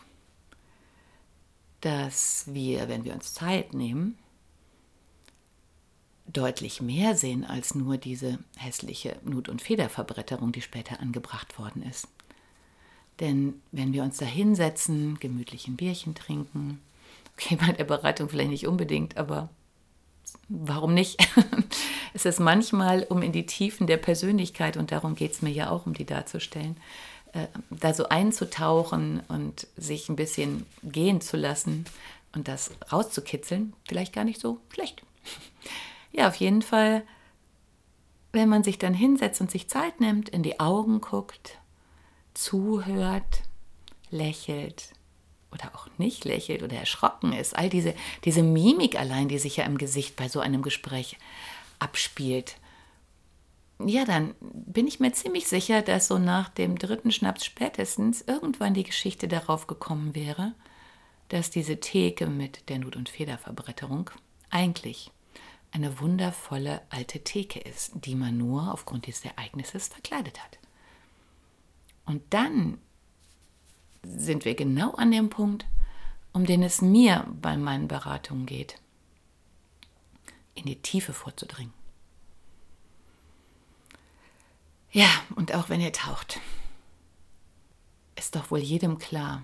dass 1.82 2.46
wir, 2.48 2.90
wenn 2.90 3.04
wir 3.04 3.14
uns 3.14 3.34
Zeit 3.34 3.74
nehmen, 3.74 4.18
deutlich 6.26 6.82
mehr 6.82 7.16
sehen 7.16 7.46
als 7.46 7.76
nur 7.76 7.98
diese 7.98 8.40
hässliche 8.58 9.18
Nut- 9.24 9.50
und 9.50 9.62
Federverbretterung, 9.62 10.52
die 10.52 10.62
später 10.62 11.00
angebracht 11.00 11.60
worden 11.60 11.84
ist. 11.84 12.08
Denn 13.20 13.62
wenn 13.72 13.94
wir 13.94 14.04
uns 14.04 14.18
da 14.18 14.26
hinsetzen, 14.26 15.20
gemütlich 15.20 15.68
ein 15.68 15.78
Bierchen 15.78 16.16
trinken, 16.16 16.82
okay, 17.34 17.56
bei 17.56 17.72
der 17.72 17.86
Beratung 17.86 18.30
vielleicht 18.30 18.50
nicht 18.50 18.68
unbedingt, 18.68 19.18
aber 19.18 19.50
warum 20.50 20.94
nicht? 20.94 21.26
es 22.14 22.26
ist 22.26 22.40
manchmal, 22.40 23.04
um 23.04 23.22
in 23.22 23.32
die 23.32 23.46
Tiefen 23.46 23.88
der 23.88 23.98
Persönlichkeit, 23.98 24.76
und 24.76 24.92
darum 24.92 25.16
geht 25.16 25.34
es 25.34 25.42
mir 25.42 25.52
ja 25.52 25.70
auch, 25.70 25.86
um 25.86 25.94
die 25.94 26.06
darzustellen, 26.06 26.78
äh, 27.36 27.48
da 27.70 27.94
so 27.94 28.08
einzutauchen 28.08 29.22
und 29.28 29.68
sich 29.76 30.08
ein 30.08 30.16
bisschen 30.16 30.66
gehen 30.84 31.20
zu 31.20 31.36
lassen 31.36 31.86
und 32.34 32.48
das 32.48 32.72
rauszukitzeln, 32.92 33.74
vielleicht 33.88 34.14
gar 34.14 34.24
nicht 34.24 34.40
so 34.40 34.60
schlecht. 34.74 35.04
Ja, 36.14 36.30
auf 36.30 36.36
jeden 36.36 36.62
Fall, 36.62 37.04
wenn 38.32 38.48
man 38.48 38.64
sich 38.64 38.80
dann 38.80 38.94
hinsetzt 38.94 39.42
und 39.42 39.52
sich 39.52 39.68
Zeit 39.68 40.00
nimmt, 40.00 40.30
in 40.30 40.44
die 40.44 40.62
Augen 40.62 41.02
guckt, 41.02 41.58
zuhört, 42.34 43.42
lächelt 44.12 44.94
oder 45.52 45.76
auch 45.76 45.90
nicht 45.98 46.24
lächelt 46.24 46.64
oder 46.64 46.78
erschrocken 46.78 47.34
ist, 47.34 47.54
all 47.54 47.68
diese, 47.68 47.94
diese 48.24 48.44
Mimik 48.44 48.98
allein, 48.98 49.28
die 49.28 49.40
sich 49.40 49.58
ja 49.58 49.66
im 49.66 49.78
Gesicht 49.78 50.16
bei 50.16 50.30
so 50.30 50.40
einem 50.40 50.62
Gespräch 50.62 51.18
abspielt, 51.80 52.56
ja, 53.80 54.06
dann 54.06 54.36
bin 54.40 54.88
ich 54.88 55.00
mir 55.00 55.12
ziemlich 55.12 55.48
sicher, 55.48 55.82
dass 55.82 56.08
so 56.08 56.18
nach 56.18 56.50
dem 56.50 56.78
dritten 56.78 57.12
Schnaps 57.12 57.44
spätestens 57.46 58.22
irgendwann 58.22 58.74
die 58.74 58.84
Geschichte 58.84 59.28
darauf 59.28 59.68
gekommen 59.68 60.16
wäre, 60.16 60.54
dass 61.30 61.50
diese 61.50 61.80
Theke 61.80 62.28
mit 62.28 62.70
der 62.70 62.80
Nut- 62.80 62.96
und 62.96 63.10
Federverbretterung 63.10 64.10
eigentlich 64.50 65.12
eine 65.72 66.00
wundervolle 66.00 66.82
alte 66.90 67.20
Theke 67.24 67.60
ist, 67.60 67.92
die 68.06 68.16
man 68.16 68.38
nur 68.38 68.72
aufgrund 68.72 69.08
dieses 69.08 69.26
Ereignisses 69.26 69.90
verkleidet 69.90 70.42
hat. 70.42 70.58
Und 72.06 72.22
dann 72.30 72.78
sind 74.04 74.46
wir 74.46 74.56
genau 74.56 74.92
an 74.92 75.12
dem 75.12 75.30
Punkt, 75.30 75.66
um 76.32 76.46
den 76.46 76.64
es 76.64 76.82
mir 76.82 77.28
bei 77.42 77.58
meinen 77.58 77.90
Beratungen 77.90 78.46
geht, 78.46 78.80
in 80.54 80.66
die 80.66 80.82
Tiefe 80.82 81.12
vorzudringen. 81.12 81.74
Ja, 84.96 85.10
und 85.36 85.54
auch 85.54 85.68
wenn 85.68 85.82
ihr 85.82 85.92
taucht, 85.92 86.40
ist 88.16 88.34
doch 88.38 88.50
wohl 88.50 88.60
jedem 88.60 88.98
klar, 88.98 89.44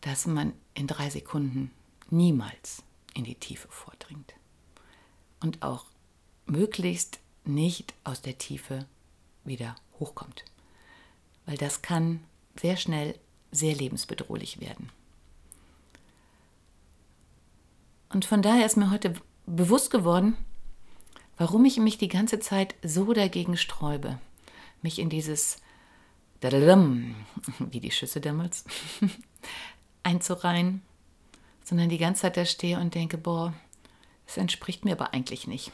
dass 0.00 0.26
man 0.26 0.54
in 0.74 0.88
drei 0.88 1.08
Sekunden 1.08 1.70
niemals 2.10 2.82
in 3.14 3.22
die 3.22 3.36
Tiefe 3.36 3.68
vordringt 3.68 4.34
und 5.38 5.62
auch 5.62 5.84
möglichst 6.46 7.20
nicht 7.44 7.94
aus 8.02 8.22
der 8.22 8.38
Tiefe 8.38 8.86
wieder 9.44 9.76
hochkommt. 10.00 10.44
Weil 11.44 11.58
das 11.58 11.82
kann 11.82 12.24
sehr 12.60 12.76
schnell 12.76 13.16
sehr 13.52 13.76
lebensbedrohlich 13.76 14.58
werden. 14.58 14.90
Und 18.08 18.24
von 18.24 18.42
daher 18.42 18.66
ist 18.66 18.76
mir 18.76 18.90
heute 18.90 19.14
bewusst 19.46 19.92
geworden, 19.92 20.36
warum 21.36 21.64
ich 21.66 21.78
mich 21.78 21.98
die 21.98 22.08
ganze 22.08 22.40
Zeit 22.40 22.74
so 22.82 23.12
dagegen 23.12 23.56
sträube, 23.56 24.18
mich 24.86 24.98
in 24.98 25.10
dieses 25.10 25.58
wie 26.42 27.80
die 27.80 27.90
Schüsse 27.90 28.20
damals 28.20 28.64
einzureihen 30.02 30.82
sondern 31.66 31.88
die 31.88 31.98
ganze 31.98 32.22
Zeit 32.22 32.36
da 32.36 32.44
stehe 32.44 32.78
und 32.78 32.94
denke, 32.94 33.18
boah, 33.18 33.52
das 34.24 34.36
entspricht 34.36 34.84
mir 34.84 34.92
aber 34.92 35.12
eigentlich 35.12 35.48
nicht. 35.48 35.72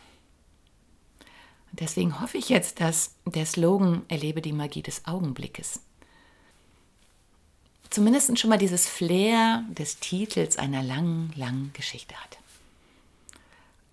Und 1.70 1.80
deswegen 1.80 2.18
hoffe 2.20 2.38
ich 2.38 2.48
jetzt, 2.48 2.80
dass 2.80 3.14
der 3.26 3.44
Slogan 3.44 4.02
Erlebe 4.08 4.40
die 4.40 4.52
Magie 4.52 4.82
des 4.82 5.06
Augenblickes 5.06 5.80
zumindest 7.90 8.38
schon 8.38 8.48
mal 8.48 8.56
dieses 8.56 8.88
Flair 8.88 9.64
des 9.68 9.98
Titels 9.98 10.56
einer 10.56 10.82
langen, 10.82 11.30
langen 11.36 11.74
Geschichte 11.74 12.14
hat. 12.14 12.38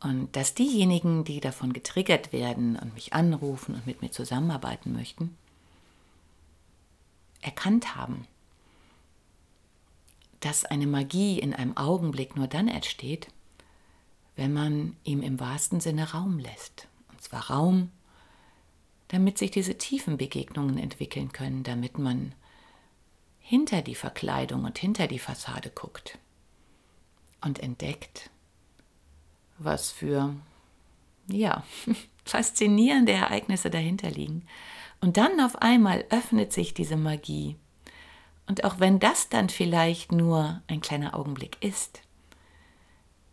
Und 0.02 0.34
dass 0.36 0.54
diejenigen, 0.54 1.26
die 1.26 1.42
davon 1.42 1.74
getriggert 1.74 2.32
werden 2.32 2.78
und 2.78 2.94
mich 2.94 3.14
anrufen 3.14 3.76
und 3.76 3.86
mit 3.86 4.02
mir 4.02 4.12
zusammenarbeiten 4.12 4.94
möchten, 4.94 5.36
erkannt 7.42 7.96
haben, 7.96 8.26
dass 10.40 10.64
eine 10.64 10.88
Magie 10.88 11.40
in 11.40 11.54
einem 11.54 11.76
Augenblick 11.76 12.38
nur 12.38 12.48
dann 12.48 12.70
entsteht, 12.70 13.28
wenn 14.36 14.54
man 14.54 14.96
ihm 15.04 15.22
im 15.22 15.40
wahrsten 15.40 15.82
Sinne 15.82 16.12
Raum 16.12 16.40
lässt. 16.40 16.88
Und 17.10 17.22
zwar 17.22 17.50
Raum, 17.50 17.92
damit 19.10 19.38
sich 19.38 19.52
diese 19.52 19.78
tiefen 19.78 20.18
Begegnungen 20.18 20.78
entwickeln 20.78 21.34
können, 21.34 21.64
damit 21.64 21.98
man 21.98 22.34
hinter 23.40 23.82
die 23.82 23.96
Verkleidung 23.96 24.64
und 24.64 24.78
hinter 24.78 25.08
die 25.08 25.20
Fassade 25.20 25.72
guckt 25.72 26.18
und 27.42 27.60
entdeckt, 27.60 28.30
was 29.60 29.92
für, 29.92 30.36
ja, 31.28 31.64
faszinierende 32.26 33.12
Ereignisse 33.12 33.70
dahinter 33.70 34.10
liegen. 34.10 34.46
Und 35.02 35.18
dann 35.18 35.40
auf 35.40 35.62
einmal 35.62 36.06
öffnet 36.10 36.52
sich 36.52 36.74
diese 36.74 36.98
Magie. 36.98 37.56
Und 38.48 38.64
auch 38.64 38.80
wenn 38.80 39.00
das 39.00 39.30
dann 39.30 39.50
vielleicht 39.50 40.12
nur 40.12 40.62
ein 40.68 40.82
kleiner 40.82 41.16
Augenblick 41.16 41.58
ist, 41.62 42.02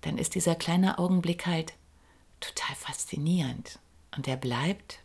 dann 0.02 0.18
ist 0.18 0.34
dieser 0.34 0.54
kleine 0.54 0.98
Augenblick 0.98 1.46
halt 1.46 1.74
total 2.40 2.76
faszinierend. 2.76 3.78
Und 4.16 4.28
er 4.28 4.36
bleibt 4.36 5.00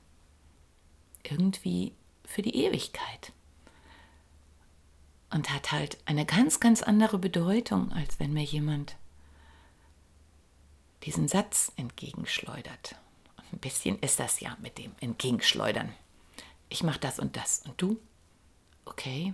irgendwie 1.23 1.93
für 2.25 2.41
die 2.41 2.55
Ewigkeit. 2.55 3.31
Und 5.29 5.49
hat 5.49 5.71
halt 5.71 5.97
eine 6.05 6.25
ganz, 6.25 6.59
ganz 6.59 6.83
andere 6.83 7.17
Bedeutung, 7.17 7.91
als 7.93 8.19
wenn 8.19 8.33
mir 8.33 8.43
jemand 8.43 8.97
diesen 11.03 11.27
Satz 11.27 11.72
entgegenschleudert. 11.75 12.96
Und 13.38 13.53
ein 13.53 13.60
bisschen 13.60 14.00
ist 14.00 14.20
das 14.20 14.39
ja 14.39 14.55
mit 14.62 14.77
dem 14.77 14.91
Entgegenschleudern. 15.00 15.91
Ich 16.70 16.84
mache 16.84 17.00
das 17.00 17.20
und 17.20 17.36
das. 17.36 17.63
Und 17.65 17.81
du? 17.81 18.00
Okay. 18.86 19.34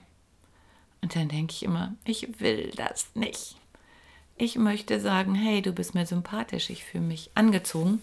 Und 1.02 1.16
dann 1.16 1.30
denke 1.30 1.54
ich 1.54 1.64
immer, 1.64 1.96
ich 2.04 2.40
will 2.40 2.72
das 2.76 3.08
nicht. 3.16 3.58
Ich 4.36 4.56
möchte 4.56 5.00
sagen, 5.00 5.36
hey, 5.36 5.62
du 5.62 5.72
bist 5.72 5.96
mir 5.96 6.06
sympathisch, 6.06 6.70
ich 6.70 6.84
fühle 6.84 7.04
mich 7.04 7.32
angezogen. 7.34 8.02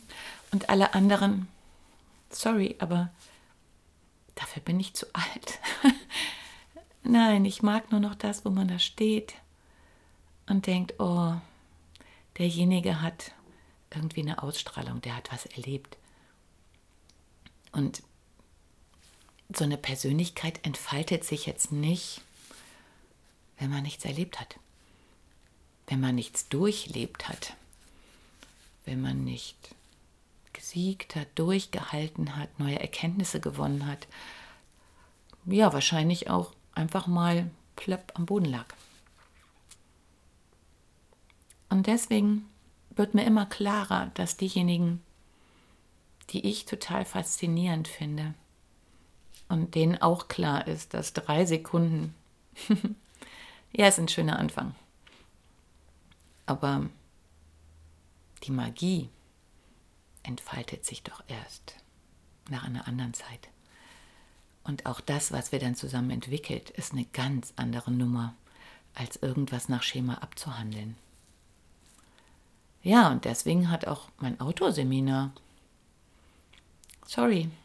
Und 0.50 0.68
alle 0.68 0.94
anderen, 0.94 1.48
sorry, 2.30 2.76
aber 2.78 3.10
dafür 4.34 4.62
bin 4.62 4.80
ich 4.80 4.94
zu 4.94 5.06
alt. 5.12 5.60
Nein, 7.02 7.44
ich 7.44 7.62
mag 7.62 7.90
nur 7.92 8.00
noch 8.00 8.14
das, 8.14 8.44
wo 8.44 8.50
man 8.50 8.68
da 8.68 8.78
steht 8.78 9.34
und 10.46 10.66
denkt, 10.66 10.98
oh, 10.98 11.34
derjenige 12.38 13.00
hat 13.02 13.32
irgendwie 13.94 14.22
eine 14.22 14.42
Ausstrahlung, 14.42 15.00
der 15.00 15.16
hat 15.16 15.32
was 15.32 15.46
erlebt. 15.46 15.96
Und 17.72 18.02
so 19.54 19.64
eine 19.64 19.76
Persönlichkeit 19.76 20.64
entfaltet 20.64 21.24
sich 21.24 21.46
jetzt 21.46 21.72
nicht, 21.72 22.22
wenn 23.58 23.70
man 23.70 23.82
nichts 23.82 24.04
erlebt 24.04 24.40
hat, 24.40 24.58
wenn 25.86 26.00
man 26.00 26.14
nichts 26.14 26.48
durchlebt 26.48 27.28
hat, 27.28 27.54
wenn 28.84 29.00
man 29.00 29.24
nicht 29.24 29.74
gesiegt 30.52 31.16
hat, 31.16 31.28
durchgehalten 31.34 32.36
hat, 32.36 32.58
neue 32.58 32.80
Erkenntnisse 32.80 33.40
gewonnen 33.40 33.86
hat. 33.86 34.06
Ja, 35.46 35.72
wahrscheinlich 35.72 36.30
auch 36.30 36.52
einfach 36.74 37.06
mal 37.06 37.50
plöpp 37.76 38.12
am 38.14 38.26
Boden 38.26 38.46
lag. 38.46 38.66
Und 41.68 41.86
deswegen 41.86 42.48
wird 42.96 43.14
mir 43.14 43.24
immer 43.24 43.46
klarer, 43.46 44.10
dass 44.14 44.36
diejenigen, 44.36 45.02
die 46.30 46.46
ich 46.46 46.64
total 46.64 47.04
faszinierend 47.04 47.88
finde 47.88 48.34
und 49.48 49.74
denen 49.74 50.00
auch 50.00 50.28
klar 50.28 50.66
ist, 50.66 50.94
dass 50.94 51.12
drei 51.12 51.44
Sekunden, 51.44 52.14
ja, 53.72 53.88
ist 53.88 53.98
ein 53.98 54.08
schöner 54.08 54.38
Anfang. 54.38 54.74
Aber 56.46 56.88
die 58.44 58.52
Magie 58.52 59.08
entfaltet 60.22 60.84
sich 60.84 61.02
doch 61.02 61.22
erst 61.28 61.76
nach 62.50 62.64
einer 62.64 62.86
anderen 62.86 63.14
Zeit. 63.14 63.48
Und 64.62 64.86
auch 64.86 65.00
das, 65.00 65.32
was 65.32 65.52
wir 65.52 65.58
dann 65.58 65.74
zusammen 65.74 66.10
entwickelt, 66.10 66.70
ist 66.70 66.92
eine 66.92 67.04
ganz 67.04 67.52
andere 67.56 67.90
Nummer, 67.90 68.34
als 68.94 69.16
irgendwas 69.16 69.68
nach 69.68 69.82
Schema 69.82 70.14
abzuhandeln. 70.14 70.96
Ja, 72.84 73.10
und 73.10 73.24
deswegen 73.24 73.70
hat 73.70 73.86
auch 73.86 74.08
mein 74.18 74.38
Autoseminar. 74.40 75.32
Sorry. 77.06 77.50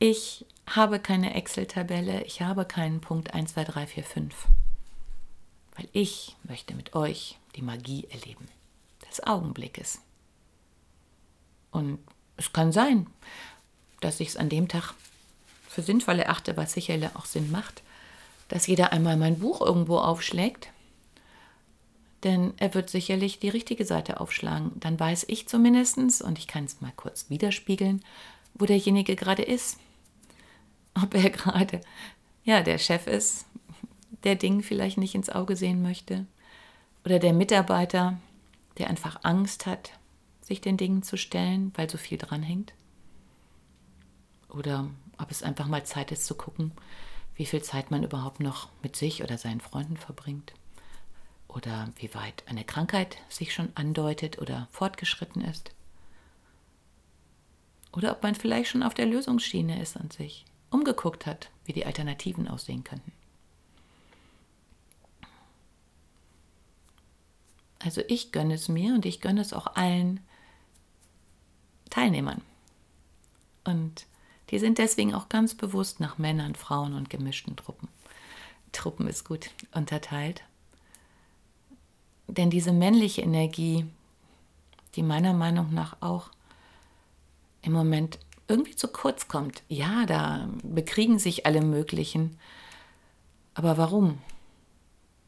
Ich 0.00 0.46
habe 0.68 1.00
keine 1.00 1.34
Excel-Tabelle, 1.34 2.22
ich 2.22 2.40
habe 2.40 2.64
keinen 2.64 3.00
Punkt 3.00 3.34
1, 3.34 3.54
2, 3.54 3.64
3, 3.64 3.86
4, 3.88 4.04
5. 4.04 4.46
Weil 5.74 5.88
ich 5.90 6.36
möchte 6.44 6.76
mit 6.76 6.94
euch 6.94 7.36
die 7.56 7.62
Magie 7.62 8.06
erleben. 8.08 8.46
Des 9.10 9.26
Augenblickes. 9.26 10.00
Und 11.72 11.98
es 12.36 12.52
kann 12.52 12.70
sein, 12.70 13.08
dass 14.00 14.20
ich 14.20 14.28
es 14.28 14.36
an 14.36 14.48
dem 14.48 14.68
Tag 14.68 14.94
für 15.68 15.82
sinnvoll 15.82 16.20
erachte, 16.20 16.56
was 16.56 16.74
sicherlich 16.74 17.10
auch 17.16 17.24
Sinn 17.24 17.50
macht, 17.50 17.82
dass 18.46 18.68
jeder 18.68 18.92
einmal 18.92 19.16
mein 19.16 19.40
Buch 19.40 19.60
irgendwo 19.60 19.98
aufschlägt 19.98 20.68
denn 22.24 22.52
er 22.56 22.74
wird 22.74 22.90
sicherlich 22.90 23.38
die 23.38 23.48
richtige 23.48 23.84
Seite 23.84 24.20
aufschlagen. 24.20 24.72
Dann 24.80 24.98
weiß 24.98 25.26
ich 25.28 25.48
zumindest, 25.48 26.22
und 26.22 26.38
ich 26.38 26.46
kann 26.46 26.64
es 26.64 26.80
mal 26.80 26.92
kurz 26.96 27.30
widerspiegeln, 27.30 28.02
wo 28.54 28.66
derjenige 28.66 29.14
gerade 29.14 29.42
ist. 29.42 29.78
Ob 31.00 31.14
er 31.14 31.30
gerade, 31.30 31.80
ja, 32.44 32.62
der 32.62 32.78
Chef 32.78 33.06
ist, 33.06 33.46
der 34.24 34.34
Ding 34.34 34.62
vielleicht 34.62 34.98
nicht 34.98 35.14
ins 35.14 35.30
Auge 35.30 35.54
sehen 35.54 35.82
möchte. 35.82 36.26
Oder 37.04 37.20
der 37.20 37.32
Mitarbeiter, 37.32 38.18
der 38.78 38.90
einfach 38.90 39.20
Angst 39.22 39.66
hat, 39.66 39.92
sich 40.40 40.60
den 40.60 40.76
Dingen 40.76 41.02
zu 41.02 41.16
stellen, 41.16 41.72
weil 41.76 41.88
so 41.88 41.98
viel 41.98 42.18
dran 42.18 42.42
hängt. 42.42 42.72
Oder 44.48 44.88
ob 45.18 45.30
es 45.30 45.42
einfach 45.42 45.66
mal 45.66 45.84
Zeit 45.84 46.10
ist 46.10 46.26
zu 46.26 46.34
gucken, 46.34 46.72
wie 47.36 47.46
viel 47.46 47.62
Zeit 47.62 47.92
man 47.92 48.02
überhaupt 48.02 48.40
noch 48.40 48.70
mit 48.82 48.96
sich 48.96 49.22
oder 49.22 49.38
seinen 49.38 49.60
Freunden 49.60 49.96
verbringt 49.96 50.52
oder 51.48 51.90
wie 51.96 52.14
weit 52.14 52.44
eine 52.46 52.64
Krankheit 52.64 53.16
sich 53.28 53.52
schon 53.52 53.70
andeutet 53.74 54.38
oder 54.38 54.68
fortgeschritten 54.70 55.42
ist. 55.42 55.70
Oder 57.92 58.12
ob 58.12 58.22
man 58.22 58.34
vielleicht 58.34 58.70
schon 58.70 58.82
auf 58.82 58.94
der 58.94 59.06
Lösungsschiene 59.06 59.80
ist 59.80 59.96
und 59.96 60.12
sich 60.12 60.44
umgeguckt 60.70 61.26
hat, 61.26 61.50
wie 61.64 61.72
die 61.72 61.86
Alternativen 61.86 62.46
aussehen 62.46 62.84
könnten. 62.84 63.12
Also 67.78 68.02
ich 68.08 68.32
gönne 68.32 68.54
es 68.54 68.68
mir 68.68 68.94
und 68.94 69.06
ich 69.06 69.20
gönne 69.20 69.40
es 69.40 69.52
auch 69.52 69.74
allen 69.74 70.20
Teilnehmern. 71.90 72.42
Und 73.64 74.06
die 74.50 74.58
sind 74.58 74.78
deswegen 74.78 75.14
auch 75.14 75.28
ganz 75.28 75.54
bewusst 75.54 76.00
nach 76.00 76.18
Männern, 76.18 76.54
Frauen 76.54 76.94
und 76.94 77.10
gemischten 77.10 77.56
Truppen. 77.56 77.88
Truppen 78.72 79.06
ist 79.06 79.24
gut 79.24 79.50
unterteilt. 79.72 80.42
Denn 82.28 82.50
diese 82.50 82.72
männliche 82.72 83.22
Energie, 83.22 83.86
die 84.94 85.02
meiner 85.02 85.32
Meinung 85.32 85.72
nach 85.72 85.96
auch 86.00 86.30
im 87.62 87.72
Moment 87.72 88.18
irgendwie 88.46 88.76
zu 88.76 88.88
kurz 88.88 89.28
kommt. 89.28 89.62
Ja, 89.68 90.06
da 90.06 90.48
bekriegen 90.62 91.18
sich 91.18 91.46
alle 91.46 91.62
möglichen. 91.62 92.38
Aber 93.54 93.76
warum? 93.76 94.18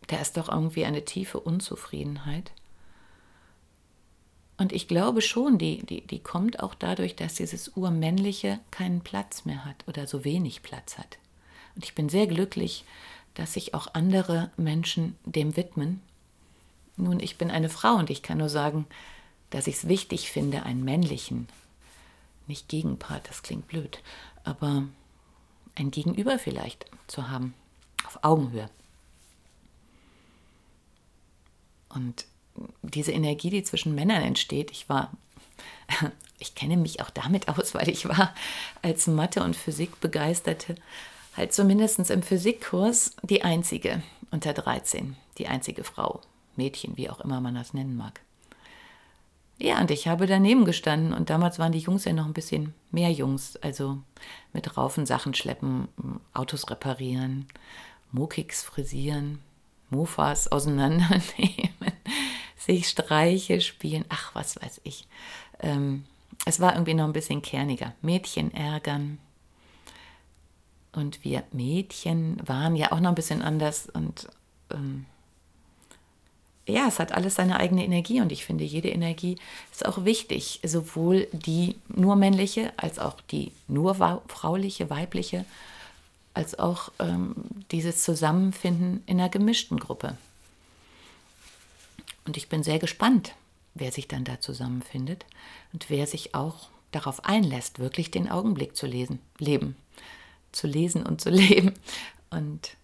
Da 0.07 0.17
ist 0.17 0.37
doch 0.37 0.49
irgendwie 0.49 0.85
eine 0.85 1.05
tiefe 1.05 1.41
Unzufriedenheit. 1.41 2.53
Und 4.57 4.73
ich 4.73 4.89
glaube 4.89 5.23
schon, 5.23 5.57
die, 5.57 5.85
die, 5.87 6.07
die 6.07 6.19
kommt 6.19 6.61
auch 6.61 6.75
dadurch, 6.75 7.17
dass 7.17 7.35
dieses 7.35 7.69
Urmännliche 7.69 8.61
keinen 8.71 9.01
Platz 9.01 9.45
mehr 9.47 9.65
hat 9.65 9.89
oder 9.89 10.07
so 10.07 10.25
wenig 10.25 10.63
Platz 10.63 10.99
hat. 10.99 11.19
Und 11.75 11.85
ich 11.85 11.95
bin 11.95 12.09
sehr 12.11 12.27
glücklich, 12.27 12.85
dass 13.35 13.55
sich 13.55 13.73
auch 13.73 13.95
andere 13.95 14.51
Menschen 14.57 15.17
dem 15.25 15.57
widmen 15.57 16.03
nun, 17.01 17.21
ich 17.21 17.39
bin 17.39 17.51
eine 17.51 17.69
Frau 17.69 17.95
und 17.95 18.11
ich 18.11 18.23
kann 18.23 18.39
nur 18.39 18.49
sagen, 18.49 18.87
dass 19.51 19.67
ich 19.67 19.77
es 19.77 19.89
wichtig 19.89 20.31
finde, 20.31 20.63
einen 20.63 20.85
männlichen, 20.85 21.49
nicht 22.47 22.69
Gegenpart, 22.69 23.29
das 23.29 23.43
klingt 23.43 23.69
blöd, 23.69 24.01
aber 24.45 24.85
ein 25.75 25.91
Gegenüber 25.91 26.39
vielleicht 26.39 26.87
zu 27.07 27.29
haben, 27.29 27.55
auf 28.07 28.19
Augenhöhe. 28.23 28.69
Und 31.89 32.27
diese 32.83 33.13
Energie, 33.13 33.51
die 33.51 33.63
zwischen 33.63 33.95
Männern 33.95 34.23
entsteht, 34.23 34.71
ich 34.71 34.89
war, 34.89 35.11
ich 36.39 36.55
kenne 36.55 36.77
mich 36.77 37.01
auch 37.01 37.11
damit 37.11 37.49
aus, 37.49 37.75
weil 37.75 37.89
ich 37.89 38.09
war 38.09 38.35
als 38.83 39.07
Mathe- 39.07 39.43
und 39.43 39.57
Physik 39.57 40.01
begeisterte, 40.01 40.77
halt 41.37 41.53
zumindest 41.53 42.11
im 42.11 42.23
Physikkurs 42.23 43.17
die 43.23 43.43
einzige 43.43 44.03
unter 44.31 44.53
13, 44.53 45.17
die 45.39 45.49
einzige 45.49 45.85
Frau, 45.85 46.21
Mädchen, 46.61 46.97
wie 46.99 47.09
auch 47.09 47.21
immer 47.21 47.41
man 47.41 47.55
das 47.55 47.73
nennen 47.73 47.97
mag. 47.97 48.21
Ja, 49.59 49.81
und 49.81 49.91
ich 49.91 50.09
habe 50.09 50.27
daneben 50.27 50.65
gestanden 50.65 51.13
und 51.13 51.31
damals 51.31 51.59
waren 51.59 51.73
die 51.73 51.79
Jungs 51.79 52.05
ja 52.05 52.13
noch 52.13 52.27
ein 52.27 52.35
bisschen 52.35 52.75
mehr 52.91 53.11
Jungs, 53.11 53.57
also 53.57 53.99
mit 54.53 54.77
Raufen 54.77 55.07
Sachen 55.07 55.35
schleppen, 55.35 55.89
Autos 56.33 56.71
reparieren, 56.71 57.47
Mokiks 58.13 58.63
frisieren, 58.63 59.39
Mofas 59.91 60.49
auseinandernehmen, 60.49 61.75
sich 62.57 62.89
Streiche 62.89 63.61
spielen, 63.61 64.05
ach, 64.09 64.35
was 64.35 64.61
weiß 64.61 64.81
ich. 64.85 65.07
Ähm, 65.61 66.05
es 66.47 66.61
war 66.61 66.73
irgendwie 66.73 66.95
noch 66.95 67.05
ein 67.05 67.13
bisschen 67.13 67.43
kerniger. 67.43 67.95
Mädchen 68.03 68.55
ärgern. 68.55 69.19
Und 70.93 71.23
wir 71.23 71.45
Mädchen 71.53 72.41
waren 72.47 72.77
ja 72.77 72.93
auch 72.93 73.01
noch 73.01 73.11
ein 73.11 73.15
bisschen 73.15 73.43
anders 73.43 73.89
und 73.91 74.29
ähm, 74.71 75.07
ja, 76.71 76.87
es 76.89 76.99
hat 76.99 77.13
alles 77.13 77.35
seine 77.35 77.59
eigene 77.59 77.85
Energie 77.85 78.21
und 78.21 78.33
ich 78.33 78.45
finde, 78.45 78.65
jede 78.65 78.89
Energie 78.89 79.37
ist 79.73 79.85
auch 79.85 80.05
wichtig, 80.05 80.61
sowohl 80.65 81.29
die 81.33 81.77
nur 81.89 82.17
männliche 82.17 82.73
als 82.77 82.99
auch 82.99 83.21
die 83.31 83.53
nur 83.69 83.95
frauliche, 84.29 84.91
weibliche, 84.91 85.45
als 86.35 86.59
auch 86.59 86.91
ähm, 86.99 87.35
dieses 87.71 88.03
Zusammenfinden 88.03 89.03
in 89.07 89.19
einer 89.21 89.29
gemischten 89.29 89.79
Gruppe. 89.79 90.17
Und 92.25 92.37
ich 92.37 92.49
bin 92.49 92.63
sehr 92.63 92.79
gespannt, 92.79 93.35
wer 93.75 93.93
sich 93.93 94.09
dann 94.09 94.25
da 94.25 94.41
zusammenfindet 94.41 95.25
und 95.73 95.91
wer 95.91 96.07
sich 96.07 96.35
auch 96.35 96.69
darauf 96.93 97.25
einlässt, 97.25 97.79
wirklich 97.79 98.11
den 98.11 98.29
Augenblick 98.29 98.77
zu 98.77 98.87
lesen, 98.87 99.21
leben, 99.39 99.77
zu 100.53 100.67
lesen 100.67 101.05
und 101.05 101.21
zu 101.21 101.31
leben 101.31 101.75
und 102.31 102.77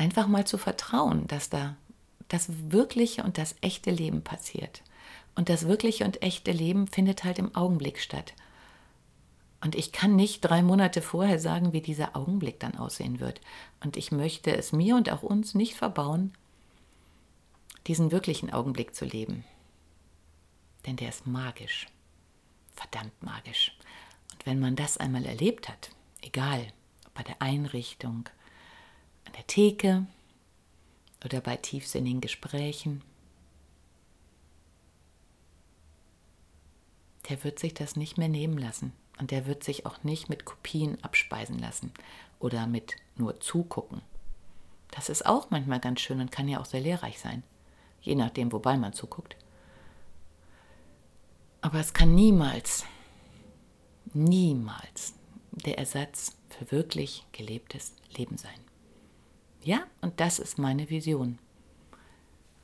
einfach 0.00 0.28
mal 0.28 0.46
zu 0.46 0.56
vertrauen, 0.56 1.26
dass 1.26 1.50
da 1.50 1.76
das 2.28 2.48
wirkliche 2.70 3.22
und 3.22 3.36
das 3.36 3.54
echte 3.60 3.90
Leben 3.90 4.22
passiert. 4.22 4.82
Und 5.34 5.50
das 5.50 5.68
wirkliche 5.68 6.04
und 6.04 6.22
echte 6.22 6.52
Leben 6.52 6.86
findet 6.86 7.22
halt 7.22 7.38
im 7.38 7.54
Augenblick 7.54 8.00
statt. 8.00 8.32
Und 9.60 9.74
ich 9.74 9.92
kann 9.92 10.16
nicht 10.16 10.40
drei 10.40 10.62
Monate 10.62 11.02
vorher 11.02 11.38
sagen, 11.38 11.74
wie 11.74 11.82
dieser 11.82 12.16
Augenblick 12.16 12.58
dann 12.60 12.78
aussehen 12.78 13.20
wird. 13.20 13.42
Und 13.84 13.98
ich 13.98 14.10
möchte 14.10 14.56
es 14.56 14.72
mir 14.72 14.96
und 14.96 15.10
auch 15.10 15.22
uns 15.22 15.54
nicht 15.54 15.74
verbauen, 15.74 16.32
diesen 17.86 18.10
wirklichen 18.10 18.50
Augenblick 18.50 18.94
zu 18.94 19.04
leben. 19.04 19.44
Denn 20.86 20.96
der 20.96 21.10
ist 21.10 21.26
magisch. 21.26 21.88
Verdammt 22.74 23.22
magisch. 23.22 23.76
Und 24.32 24.46
wenn 24.46 24.60
man 24.60 24.76
das 24.76 24.96
einmal 24.96 25.26
erlebt 25.26 25.68
hat, 25.68 25.90
egal 26.22 26.72
ob 27.06 27.14
bei 27.14 27.22
der 27.22 27.42
Einrichtung, 27.42 28.30
an 29.26 29.32
der 29.32 29.46
Theke 29.46 30.06
oder 31.24 31.40
bei 31.40 31.56
tiefsinnigen 31.56 32.20
Gesprächen, 32.20 33.02
der 37.28 37.44
wird 37.44 37.58
sich 37.58 37.74
das 37.74 37.96
nicht 37.96 38.18
mehr 38.18 38.28
nehmen 38.28 38.58
lassen. 38.58 38.92
Und 39.20 39.30
der 39.32 39.46
wird 39.46 39.62
sich 39.62 39.84
auch 39.84 40.02
nicht 40.02 40.30
mit 40.30 40.46
Kopien 40.46 40.96
abspeisen 41.04 41.58
lassen 41.58 41.92
oder 42.38 42.66
mit 42.66 42.96
nur 43.16 43.38
zugucken. 43.38 44.00
Das 44.90 45.10
ist 45.10 45.26
auch 45.26 45.50
manchmal 45.50 45.78
ganz 45.78 46.00
schön 46.00 46.20
und 46.20 46.32
kann 46.32 46.48
ja 46.48 46.58
auch 46.58 46.64
sehr 46.64 46.80
lehrreich 46.80 47.20
sein, 47.20 47.42
je 48.00 48.14
nachdem, 48.14 48.50
wobei 48.50 48.78
man 48.78 48.94
zuguckt. 48.94 49.36
Aber 51.60 51.78
es 51.78 51.92
kann 51.92 52.14
niemals, 52.14 52.86
niemals 54.14 55.12
der 55.52 55.76
Ersatz 55.76 56.34
für 56.48 56.70
wirklich 56.72 57.26
gelebtes 57.32 57.92
Leben 58.16 58.38
sein. 58.38 58.58
Ja, 59.62 59.82
und 60.00 60.20
das 60.20 60.38
ist 60.38 60.58
meine 60.58 60.88
Vision. 60.88 61.38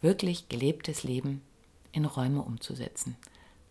Wirklich 0.01 0.49
gelebtes 0.49 1.03
Leben 1.03 1.43
in 1.93 2.05
Räume 2.05 2.43
umzusetzen 2.43 3.17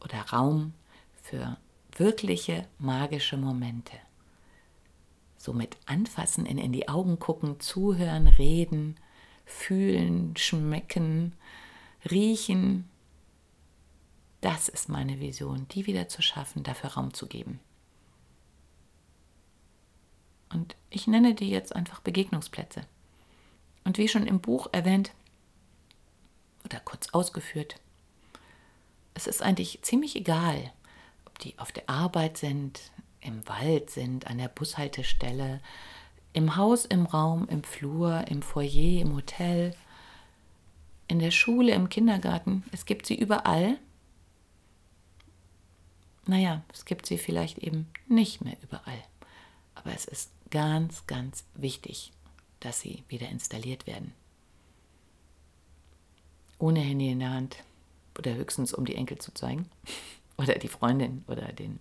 oder 0.03 0.19
Raum 0.21 0.73
für 1.21 1.57
wirkliche 1.95 2.67
magische 2.77 3.37
Momente. 3.37 3.93
So 5.37 5.53
mit 5.53 5.77
anfassen, 5.85 6.45
in, 6.45 6.57
in 6.57 6.71
die 6.71 6.87
Augen 6.87 7.19
gucken, 7.19 7.59
zuhören, 7.59 8.27
reden, 8.27 8.95
fühlen, 9.45 10.35
schmecken, 10.35 11.35
riechen. 12.09 12.89
Das 14.41 14.69
ist 14.69 14.89
meine 14.89 15.19
Vision, 15.19 15.67
die 15.69 15.87
wieder 15.87 16.07
zu 16.07 16.21
schaffen, 16.21 16.63
dafür 16.63 16.91
Raum 16.91 17.13
zu 17.13 17.27
geben. 17.27 17.59
Und 20.51 20.75
ich 20.89 21.07
nenne 21.07 21.33
die 21.33 21.49
jetzt 21.49 21.75
einfach 21.75 21.99
Begegnungsplätze. 22.01 22.87
Und 23.85 23.97
wie 23.97 24.09
schon 24.09 24.27
im 24.27 24.41
Buch 24.41 24.67
erwähnt 24.73 25.11
oder 26.65 26.79
kurz 26.79 27.09
ausgeführt, 27.13 27.79
es 29.13 29.27
ist 29.27 29.41
eigentlich 29.41 29.81
ziemlich 29.83 30.15
egal, 30.15 30.73
ob 31.25 31.39
die 31.39 31.57
auf 31.57 31.71
der 31.71 31.89
Arbeit 31.89 32.37
sind, 32.37 32.91
im 33.21 33.47
Wald 33.47 33.89
sind, 33.89 34.27
an 34.27 34.37
der 34.37 34.49
Bushaltestelle, 34.49 35.61
im 36.33 36.57
Haus, 36.57 36.85
im 36.85 37.05
Raum, 37.05 37.47
im 37.47 37.63
Flur, 37.63 38.25
im 38.27 38.41
Foyer, 38.41 39.01
im 39.01 39.15
Hotel, 39.15 39.73
in 41.07 41.19
der 41.19 41.31
Schule, 41.31 41.73
im 41.73 41.87
Kindergarten. 41.89 42.63
Es 42.71 42.85
gibt 42.85 43.05
sie 43.05 43.15
überall. 43.15 43.77
Naja, 46.25 46.63
es 46.73 46.85
gibt 46.85 47.05
sie 47.05 47.17
vielleicht 47.17 47.59
eben 47.59 47.87
nicht 48.07 48.43
mehr 48.43 48.57
überall. 48.63 49.03
Aber 49.75 49.93
es 49.93 50.05
ist 50.05 50.31
ganz, 50.49 51.05
ganz 51.07 51.45
wichtig, 51.53 52.11
dass 52.59 52.81
sie 52.81 53.03
wieder 53.07 53.29
installiert 53.29 53.87
werden. 53.87 54.13
Ohne 56.57 56.79
Handy 56.79 57.11
in 57.11 57.19
der 57.19 57.31
Hand 57.31 57.63
oder 58.17 58.33
höchstens 58.33 58.73
um 58.73 58.85
die 58.85 58.95
Enkel 58.95 59.17
zu 59.17 59.33
zeigen 59.33 59.69
oder 60.37 60.55
die 60.55 60.67
Freundin 60.67 61.23
oder 61.27 61.51
den, 61.51 61.79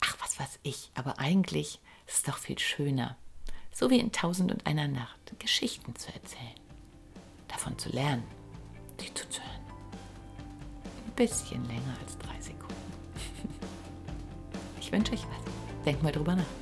ach 0.00 0.16
was 0.20 0.38
weiß 0.38 0.58
ich, 0.62 0.90
aber 0.94 1.18
eigentlich 1.18 1.80
ist 2.06 2.16
es 2.16 2.22
doch 2.22 2.38
viel 2.38 2.58
schöner, 2.58 3.16
so 3.72 3.90
wie 3.90 3.98
in 3.98 4.12
Tausend 4.12 4.52
und 4.52 4.66
einer 4.66 4.88
Nacht, 4.88 5.18
Geschichten 5.38 5.96
zu 5.96 6.12
erzählen, 6.12 6.60
davon 7.48 7.78
zu 7.78 7.88
lernen, 7.88 8.24
sie 9.00 9.12
zuzuhören. 9.14 9.50
Ein 11.06 11.12
bisschen 11.16 11.64
länger 11.66 11.96
als 12.00 12.18
drei 12.18 12.40
Sekunden. 12.40 12.74
Ich 14.80 14.90
wünsche 14.90 15.12
euch 15.12 15.22
was. 15.22 15.84
Denkt 15.84 16.02
mal 16.02 16.12
drüber 16.12 16.34
nach. 16.34 16.61